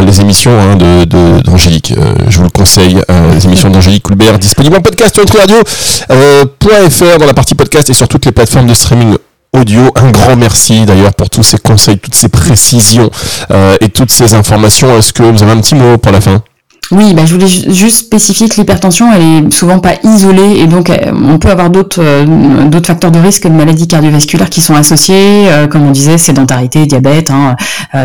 les 0.05 0.21
émissions 0.21 0.57
hein, 0.57 0.77
de 0.77 1.41
d'Angélique. 1.41 1.93
je 2.29 2.37
vous 2.37 2.43
le 2.43 2.49
conseille, 2.49 3.01
les 3.33 3.45
émissions 3.45 3.69
d'Angélique 3.69 4.03
Coulbert 4.03 4.39
disponibles 4.39 4.77
en 4.77 4.81
podcast 4.81 5.13
sur 5.13 5.25
radio.fr 5.37 7.17
dans 7.19 7.25
la 7.25 7.33
partie 7.33 7.55
podcast 7.55 7.89
et 7.89 7.93
sur 7.93 8.07
toutes 8.07 8.25
les 8.25 8.31
plateformes 8.31 8.67
de 8.67 8.73
streaming 8.73 9.17
audio. 9.53 9.91
Un 9.95 10.11
grand 10.11 10.35
merci 10.35 10.85
d'ailleurs 10.85 11.13
pour 11.13 11.29
tous 11.29 11.43
ces 11.43 11.57
conseils, 11.57 11.97
toutes 11.97 12.15
ces 12.15 12.29
précisions 12.29 13.09
euh, 13.51 13.75
et 13.81 13.89
toutes 13.89 14.11
ces 14.11 14.33
informations. 14.33 14.97
Est-ce 14.97 15.13
que 15.13 15.23
vous 15.23 15.43
avez 15.43 15.51
un 15.51 15.61
petit 15.61 15.75
mot 15.75 15.97
pour 15.97 16.11
la 16.11 16.21
fin? 16.21 16.43
Oui, 16.89 17.13
bah, 17.13 17.25
je 17.25 17.33
voulais 17.33 17.47
juste 17.47 17.99
spécifier 17.99 18.49
que 18.49 18.55
l'hypertension, 18.55 19.13
elle 19.13 19.21
est 19.21 19.53
souvent 19.53 19.79
pas 19.79 19.93
isolée 20.03 20.57
et 20.59 20.67
donc 20.67 20.89
euh, 20.89 20.97
on 21.13 21.39
peut 21.39 21.49
avoir 21.49 21.69
d'autres 21.69 22.01
euh, 22.01 22.81
facteurs 22.83 23.11
de 23.11 23.19
risque 23.19 23.43
de 23.43 23.53
maladies 23.53 23.87
cardiovasculaires 23.87 24.49
qui 24.49 24.59
sont 24.59 24.75
associés, 24.75 25.49
euh, 25.49 25.67
comme 25.67 25.87
on 25.87 25.91
disait, 25.91 26.17
sédentarité, 26.17 26.85
diabète, 26.85 27.29
hein, 27.29 27.55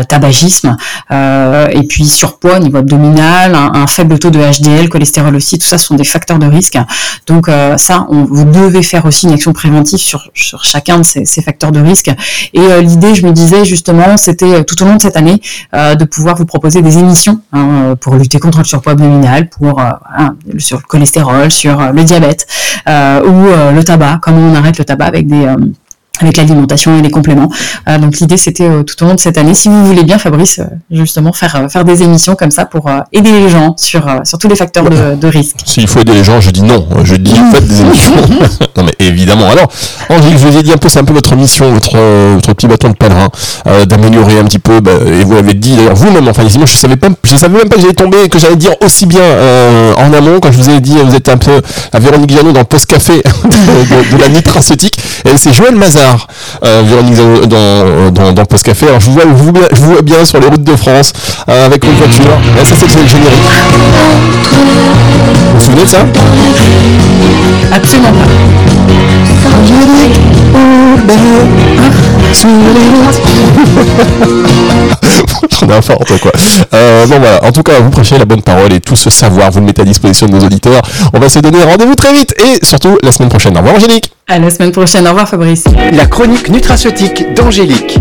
tabagisme, 0.07 0.77
et 1.11 1.83
puis 1.89 2.05
surpoids 2.05 2.57
au 2.57 2.59
niveau 2.59 2.77
abdominal, 2.77 3.55
un, 3.55 3.87
faible 3.87 4.19
taux 4.19 4.29
de 4.29 4.39
HDL, 4.39 4.89
cholestérol 4.89 5.35
aussi, 5.35 5.57
tout 5.57 5.67
ça 5.67 5.77
sont 5.77 5.95
des 5.95 6.03
facteurs 6.03 6.39
de 6.39 6.45
risque. 6.45 6.77
Donc 7.25 7.49
ça, 7.77 8.07
vous 8.09 8.43
devez 8.43 8.83
faire 8.83 9.05
aussi 9.05 9.27
une 9.27 9.33
action 9.33 9.53
préventive 9.53 9.99
sur, 9.99 10.29
chacun 10.33 10.99
de 10.99 11.03
ces, 11.03 11.41
facteurs 11.41 11.71
de 11.71 11.79
risque. 11.79 12.11
Et 12.53 12.81
l'idée, 12.81 13.15
je 13.15 13.25
me 13.25 13.31
disais 13.31 13.65
justement, 13.65 14.17
c'était 14.17 14.63
tout 14.65 14.81
au 14.83 14.85
long 14.85 14.95
de 14.97 15.01
cette 15.01 15.17
année 15.17 15.41
de 15.73 16.03
pouvoir 16.05 16.35
vous 16.35 16.45
proposer 16.45 16.81
des 16.81 16.97
émissions 16.97 17.39
hein, 17.53 17.95
pour 17.99 18.15
lutter 18.15 18.39
contre 18.39 18.59
le 18.67 18.69
surpoids 18.69 18.91
abdominal, 18.91 19.49
euh, 19.63 20.59
sur 20.59 20.77
le 20.77 20.83
cholestérol, 20.83 21.49
sur 21.49 21.79
euh, 21.79 21.91
le 21.91 22.03
diabète 22.03 22.45
euh, 22.87 23.23
ou 23.23 23.73
le 23.73 23.81
tabac, 23.83 24.19
comment 24.21 24.39
on 24.39 24.55
arrête 24.55 24.77
le 24.77 24.85
tabac 24.85 25.05
avec 25.05 25.27
des 25.27 25.47
avec 26.25 26.37
l'alimentation 26.37 26.97
et 26.97 27.01
les 27.01 27.09
compléments. 27.09 27.49
Euh, 27.87 27.97
donc 27.97 28.17
l'idée 28.19 28.37
c'était 28.37 28.67
euh, 28.67 28.83
tout 28.83 29.01
au 29.03 29.07
long 29.07 29.15
de 29.15 29.19
cette 29.19 29.37
année, 29.37 29.53
si 29.53 29.69
vous 29.69 29.85
voulez 29.85 30.03
bien 30.03 30.17
Fabrice, 30.17 30.59
euh, 30.59 30.65
justement 30.91 31.33
faire 31.33 31.67
faire 31.69 31.85
des 31.85 32.03
émissions 32.03 32.35
comme 32.35 32.51
ça 32.51 32.65
pour 32.65 32.89
aider 33.11 33.31
les 33.31 33.49
gens 33.49 33.75
sur 33.77 34.05
sur 34.23 34.37
tous 34.37 34.47
les 34.47 34.55
facteurs 34.55 34.89
de, 34.89 35.15
de 35.15 35.27
risque. 35.27 35.57
S'il 35.65 35.87
faut 35.87 35.99
aider 35.99 36.13
les 36.13 36.23
gens, 36.23 36.41
je 36.41 36.51
dis 36.51 36.63
non, 36.63 36.87
je 37.03 37.15
dis 37.15 37.35
faites 37.51 37.67
des 37.67 37.81
émissions. 37.81 38.15
non 38.77 38.83
mais 38.83 38.93
évidemment. 38.99 39.49
Alors 39.49 39.67
Angélique, 40.09 40.37
je 40.37 40.47
vous 40.47 40.57
ai 40.57 40.63
dit 40.63 40.71
un 40.71 40.77
peu, 40.77 40.89
c'est 40.89 40.99
un 40.99 41.03
peu 41.03 41.13
votre 41.13 41.35
mission, 41.35 41.71
votre 41.71 41.97
votre 42.33 42.53
petit 42.53 42.67
bâton 42.67 42.89
de 42.89 42.95
pèlerin, 42.95 43.29
d'améliorer 43.85 44.39
un 44.39 44.45
petit 44.45 44.59
peu. 44.59 44.79
Bah, 44.79 44.91
et 45.05 45.23
vous 45.23 45.33
l'avez 45.33 45.53
dit 45.53 45.75
d'ailleurs 45.75 45.95
vous-même. 45.95 46.27
Enfin, 46.27 46.43
je 46.47 46.73
savais 46.73 46.95
pas, 46.95 47.09
je 47.23 47.35
savais 47.35 47.57
même 47.57 47.69
pas 47.69 47.75
que 47.75 47.81
j'allais 47.81 47.93
tomber, 47.93 48.29
que 48.29 48.39
j'allais 48.39 48.55
dire 48.55 48.73
aussi 48.83 49.05
bien 49.05 49.21
en 49.97 50.13
amont 50.13 50.39
quand 50.39 50.51
je 50.51 50.57
vous 50.57 50.69
ai 50.69 50.79
dit, 50.79 50.97
vous 51.03 51.15
êtes 51.15 51.29
un 51.29 51.37
peu 51.37 51.61
la 51.93 51.99
Véronique 51.99 52.31
Janot 52.31 52.51
dans 52.51 52.59
le 52.59 52.65
post 52.65 52.85
café 52.85 53.21
de, 53.43 54.15
de, 54.15 54.21
la 54.21 54.29
nutraceutique. 54.29 54.97
Et 55.25 55.37
c'est 55.37 55.53
Joël 55.53 55.75
Mazar 55.75 56.06
euh, 56.63 56.83
Véronique 56.85 57.15
dans, 57.47 58.11
dans, 58.11 58.31
dans 58.33 58.45
Post 58.45 58.65
Café. 58.65 58.87
Alors 58.87 58.99
je 58.99 59.07
vous, 59.09 59.13
vois, 59.13 59.23
vous, 59.25 59.53
je 59.73 59.81
vous 59.81 59.91
vois 59.93 60.01
bien 60.01 60.25
sur 60.25 60.39
les 60.39 60.47
routes 60.47 60.63
de 60.63 60.75
France 60.75 61.11
euh, 61.49 61.65
avec 61.65 61.83
une 61.83 61.93
voiture. 61.93 62.25
Et 62.61 62.65
ça 62.65 62.75
c'est 62.77 62.99
le 62.99 63.07
générique. 63.07 63.33
Vous 64.51 65.57
vous 65.57 65.63
souvenez 65.63 65.83
de 65.83 65.87
ça? 65.87 65.99
Absolument 67.71 68.11
pas. 68.11 68.27
N'importe 75.67 76.19
quoi. 76.21 76.31
Euh, 76.73 77.05
bon 77.07 77.19
voilà, 77.19 77.43
en 77.43 77.51
tout 77.51 77.63
cas, 77.63 77.79
vous 77.79 77.89
prêchez 77.89 78.17
la 78.17 78.25
bonne 78.25 78.41
parole 78.41 78.71
et 78.73 78.79
tout 78.79 78.95
ce 78.95 79.09
savoir, 79.09 79.51
vous 79.51 79.59
le 79.59 79.65
mettez 79.65 79.81
à 79.81 79.85
disposition 79.85 80.27
de 80.27 80.33
nos 80.33 80.45
auditeurs. 80.45 80.81
On 81.13 81.19
va 81.19 81.29
se 81.29 81.39
donner 81.39 81.63
rendez-vous 81.63 81.95
très 81.95 82.13
vite 82.13 82.33
et 82.39 82.63
surtout 82.65 82.97
la 83.03 83.11
semaine 83.11 83.29
prochaine. 83.29 83.55
Au 83.55 83.59
revoir 83.59 83.75
Angélique. 83.75 84.11
À 84.29 84.39
la 84.39 84.49
semaine 84.49 84.73
prochaine. 84.73 85.05
Au 85.07 85.11
revoir 85.11 85.29
Fabrice. 85.29 85.63
La 85.93 86.05
chronique 86.05 86.49
nutraceutique 86.49 87.33
d'Angélique. 87.33 87.97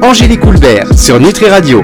Angélique 0.00 0.44
Houlbert 0.44 0.96
sur 0.96 1.18
Nutri 1.18 1.48
Radio. 1.48 1.80